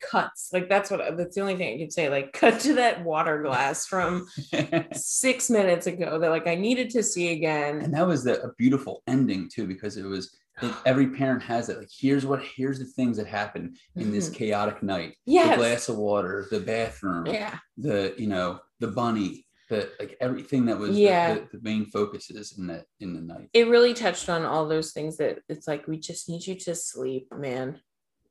cuts. 0.00 0.50
Like 0.52 0.68
that's 0.68 0.90
what 0.90 1.16
that's 1.16 1.34
the 1.34 1.40
only 1.40 1.56
thing 1.56 1.74
I 1.74 1.82
could 1.84 1.92
say. 1.92 2.08
Like 2.08 2.32
cut 2.32 2.60
to 2.60 2.74
that 2.74 3.04
water 3.04 3.42
glass 3.42 3.86
from 3.86 4.26
six 4.92 5.50
minutes 5.50 5.86
ago 5.86 6.18
that 6.18 6.30
like 6.30 6.46
I 6.46 6.54
needed 6.54 6.90
to 6.90 7.02
see 7.02 7.32
again. 7.32 7.80
and 7.80 7.94
that 7.94 8.06
was 8.06 8.24
the, 8.24 8.42
a 8.42 8.52
beautiful 8.54 9.02
ending 9.06 9.48
too 9.52 9.66
because 9.66 9.96
it 9.96 10.04
was 10.04 10.36
it, 10.62 10.72
every 10.86 11.08
parent 11.08 11.42
has 11.42 11.68
it 11.68 11.78
like 11.78 11.88
here's 11.90 12.26
what 12.26 12.42
here's 12.42 12.78
the 12.78 12.84
things 12.84 13.16
that 13.16 13.26
happen 13.26 13.74
in 13.96 14.10
this 14.10 14.30
Mhm. 14.30 14.34
chaotic 14.34 14.82
night 14.82 15.14
Yes. 15.26 15.50
the 15.50 15.56
glass 15.56 15.88
of 15.88 15.96
water 15.96 16.46
the 16.50 16.60
bathroom 16.60 17.26
Yeah. 17.26 17.58
the 17.76 18.14
you 18.18 18.26
know 18.26 18.60
the 18.80 18.88
bunny 18.88 19.46
the 19.68 19.88
like 20.00 20.16
everything 20.20 20.66
that 20.66 20.78
was 20.78 20.98
Yeah. 20.98 21.34
the, 21.34 21.48
the 21.52 21.60
main 21.62 21.86
focuses 21.86 22.58
in 22.58 22.66
the 22.66 22.84
in 22.98 23.14
the 23.14 23.20
night 23.20 23.48
It 23.52 23.68
really 23.68 23.94
touched 23.94 24.28
on 24.28 24.44
all 24.44 24.66
those 24.68 24.92
things 24.92 25.16
that 25.18 25.38
it's 25.48 25.68
like 25.68 25.86
we 25.86 25.98
just 25.98 26.28
need 26.28 26.46
you 26.46 26.56
to 26.56 26.74
sleep, 26.74 27.28
man. 27.36 27.80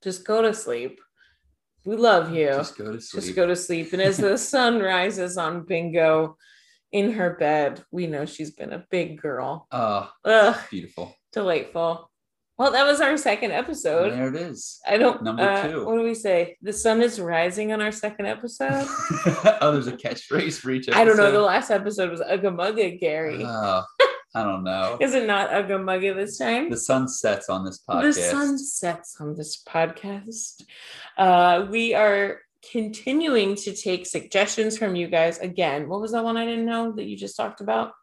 Just 0.04 0.26
go 0.26 0.42
to 0.42 0.54
sleep. 0.54 1.00
We 1.86 1.96
love 1.96 2.34
you. 2.34 2.48
just 2.48 2.78
go 2.78 2.92
to 2.92 3.02
sleep 3.02 3.24
Just 3.24 3.36
go 3.36 3.48
to 3.48 3.56
sleep. 3.56 3.94
And 3.94 4.02
as 4.02 4.18
the 4.18 4.38
sun 4.54 4.80
rises 4.80 5.38
on 5.38 5.65
Bingo 5.65 6.38
in 6.92 7.12
her 7.13 7.36
bed, 7.39 7.84
we 7.92 8.08
know 8.08 8.26
she's 8.26 8.52
been 8.52 8.74
a 8.74 8.86
big 8.89 9.22
girl. 9.22 9.68
oh 9.72 10.10
Ugh, 10.26 10.58
beautiful 10.70 11.15
delightful. 11.32 12.10
Well, 12.58 12.72
that 12.74 12.86
was 12.86 13.00
our 13.00 13.15
second 13.15 13.52
episode. 13.52 14.12
there 14.12 14.28
it 14.28 14.36
is 14.36 14.80
I 14.86 14.98
don't 14.98 15.24
Number 15.24 15.44
uh, 15.44 15.68
two. 15.68 15.86
What 15.86 15.96
do 15.96 16.04
we 16.04 16.13
say? 16.13 16.58
The 16.62 16.74
sun 16.74 17.02
is 17.02 17.20
rising 17.20 17.72
on 17.72 17.82
our 17.82 17.92
second 17.92 18.26
episode. 18.26 18.86
oh 19.62 19.72
there's 19.72 19.88
a 19.88 19.94
catchphrase 19.94 20.60
for 20.60 20.72
each 20.72 20.89
I 20.89 21.06
don't 21.06 21.18
know. 21.18 21.32
The 21.32 21.39
last 21.39 21.72
episode 21.72 22.12
was 22.12 22.20
Ugga 22.20 22.54
Mugga, 22.54 23.00
Gary. 23.00 23.44
Oh, 23.46 23.84
i 24.36 24.44
don't 24.44 24.63
know 24.63 24.98
is 25.00 25.13
it 25.13 25.26
not 25.26 25.50
Ugga 25.50 25.80
Mugga 25.80 26.15
this 26.15 26.38
time? 26.38 26.70
the 26.70 26.78
sun 26.78 27.08
sets 27.08 27.50
on 27.50 27.65
this 27.65 27.80
podcast. 27.88 28.02
The 28.02 28.13
sun 28.13 28.58
sets 28.58 29.18
on 29.20 29.36
this 29.36 29.63
podcast. 29.68 30.63
Uh, 31.18 31.65
we 31.70 31.94
are 31.94 32.39
continuing 32.72 33.56
to 33.56 33.74
take 33.74 34.06
suggestions 34.06 34.78
from 34.78 34.96
you 34.96 35.08
guys. 35.08 35.39
Again, 35.39 35.88
what 35.88 36.02
was 36.02 36.12
that 36.12 36.24
one 36.24 36.38
I 36.38 36.46
didn't 36.46 36.65
know 36.65 36.92
that 36.94 37.06
you 37.06 37.18
just 37.18 37.38
talked 37.38 37.62
about? 37.62 37.94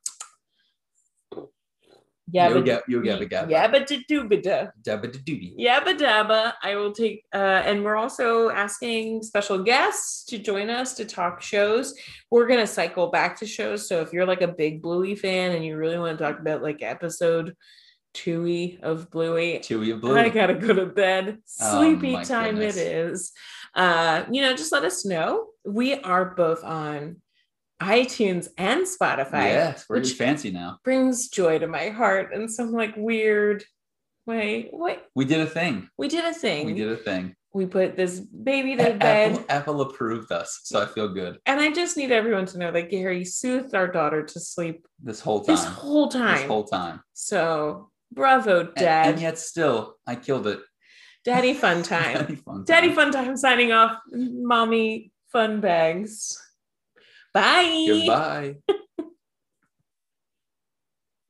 Yabba 2.35 2.65
ga- 2.65 2.83
yo 2.89 3.01
gabba 3.01 3.29
gabba. 3.31 3.51
yabba 3.51 3.87
da 3.87 3.97
dooba 4.11 4.43
da. 4.43 4.67
Dabba 4.83 5.13
da 5.13 5.19
doobie. 5.21 5.57
Yabba 5.59 5.97
dabba. 5.97 6.55
I 6.63 6.75
will 6.75 6.93
take, 6.93 7.25
uh, 7.33 7.63
and 7.65 7.85
we're 7.85 7.97
also 7.97 8.51
asking 8.51 9.23
special 9.23 9.63
guests 9.63 10.25
to 10.27 10.39
join 10.39 10.69
us 10.69 10.95
to 10.95 11.05
talk 11.05 11.41
shows. 11.41 11.95
We're 12.31 12.49
going 12.49 12.59
to 12.61 12.67
cycle 12.67 13.09
back 13.13 13.39
to 13.39 13.47
shows. 13.47 13.89
So 13.89 14.01
if 14.01 14.13
you're 14.13 14.27
like 14.27 14.43
a 14.43 14.49
big 14.49 14.83
Bluey 14.83 15.15
fan 15.15 15.53
and 15.53 15.65
you 15.65 15.77
really 15.77 15.99
want 15.99 16.19
to 16.19 16.25
talk 16.25 16.41
about 16.41 16.63
like 16.63 16.83
episode 16.83 17.55
two 18.13 18.77
of 18.83 19.11
Bluey, 19.11 19.59
Chewy 19.61 19.93
of 19.93 20.01
blue. 20.01 20.17
I 20.17 20.29
gotta 20.31 20.55
go 20.55 20.73
to 20.73 20.87
bed. 20.87 21.39
Oh, 21.61 21.79
Sleepy 21.79 22.13
my 22.13 22.25
time 22.25 22.55
goodness. 22.57 22.77
it 22.77 22.87
is. 22.87 23.33
Uh, 23.75 24.25
you 24.31 24.41
know, 24.43 24.57
just 24.57 24.73
let 24.73 24.85
us 24.85 25.05
know. 25.05 25.49
We 25.65 25.95
are 25.95 26.35
both 26.35 26.65
on 26.65 27.21
iTunes 27.81 28.49
and 28.57 28.87
Spotify. 28.87 29.49
yes, 29.51 29.85
we're 29.89 29.97
which- 29.99 30.15
fancy 30.15 30.51
now. 30.51 30.79
Brings 30.85 31.29
joy 31.29 31.59
to 31.59 31.67
my 31.67 31.89
heart 31.91 32.33
in 32.35 32.49
some 32.49 32.73
like 32.73 32.95
weird 32.97 33.65
way. 34.27 34.71
Wait, 34.73 35.01
We 35.15 35.25
did 35.25 35.41
a 35.41 35.47
thing. 35.47 35.89
we 35.99 36.09
did 36.09 36.25
a 36.25 36.33
thing. 36.35 36.67
We 36.67 36.73
did 36.75 36.91
a 36.91 36.97
thing. 36.97 37.35
We 37.53 37.65
put 37.67 37.97
this 37.97 38.21
baby 38.21 38.75
A- 38.75 38.93
to 38.93 38.99
bed. 38.99 39.33
Apple, 39.33 39.45
Apple 39.49 39.81
approved 39.83 40.31
us, 40.33 40.61
so 40.65 40.83
I 40.83 40.87
feel 40.87 41.09
good 41.09 41.39
And 41.47 41.59
I 41.61 41.71
just 41.73 41.97
need 41.97 42.13
everyone 42.13 42.45
to 42.47 42.59
know 42.59 42.71
that 42.73 42.91
Gary 42.91 43.25
soothed 43.25 43.75
our 43.75 43.87
daughter 43.89 44.23
to 44.25 44.41
sleep 44.41 44.87
this 45.03 45.21
whole 45.21 45.41
time. 45.43 45.55
this 45.55 45.65
whole 45.65 46.09
time. 46.09 46.37
This 46.37 46.47
whole 46.47 46.65
time. 46.65 47.01
so 47.15 47.91
bravo, 48.13 48.65
Dad. 48.65 49.15
And, 49.15 49.21
yet 49.23 49.39
still, 49.39 49.97
I 50.07 50.17
killed 50.17 50.47
it. 50.47 50.61
Daddy 51.25 51.55
fun 51.55 51.83
time. 51.95 52.15
Daddy 52.15 52.37
fun. 52.37 52.65
Daddy 52.67 52.93
fun 52.93 53.11
time 53.13 53.37
signing 53.37 53.73
off. 53.73 53.99
Mommy 54.13 55.13
fun 55.33 55.61
bags. 55.61 56.39
Bye. 57.37 57.85
Goodbye. 57.87 58.57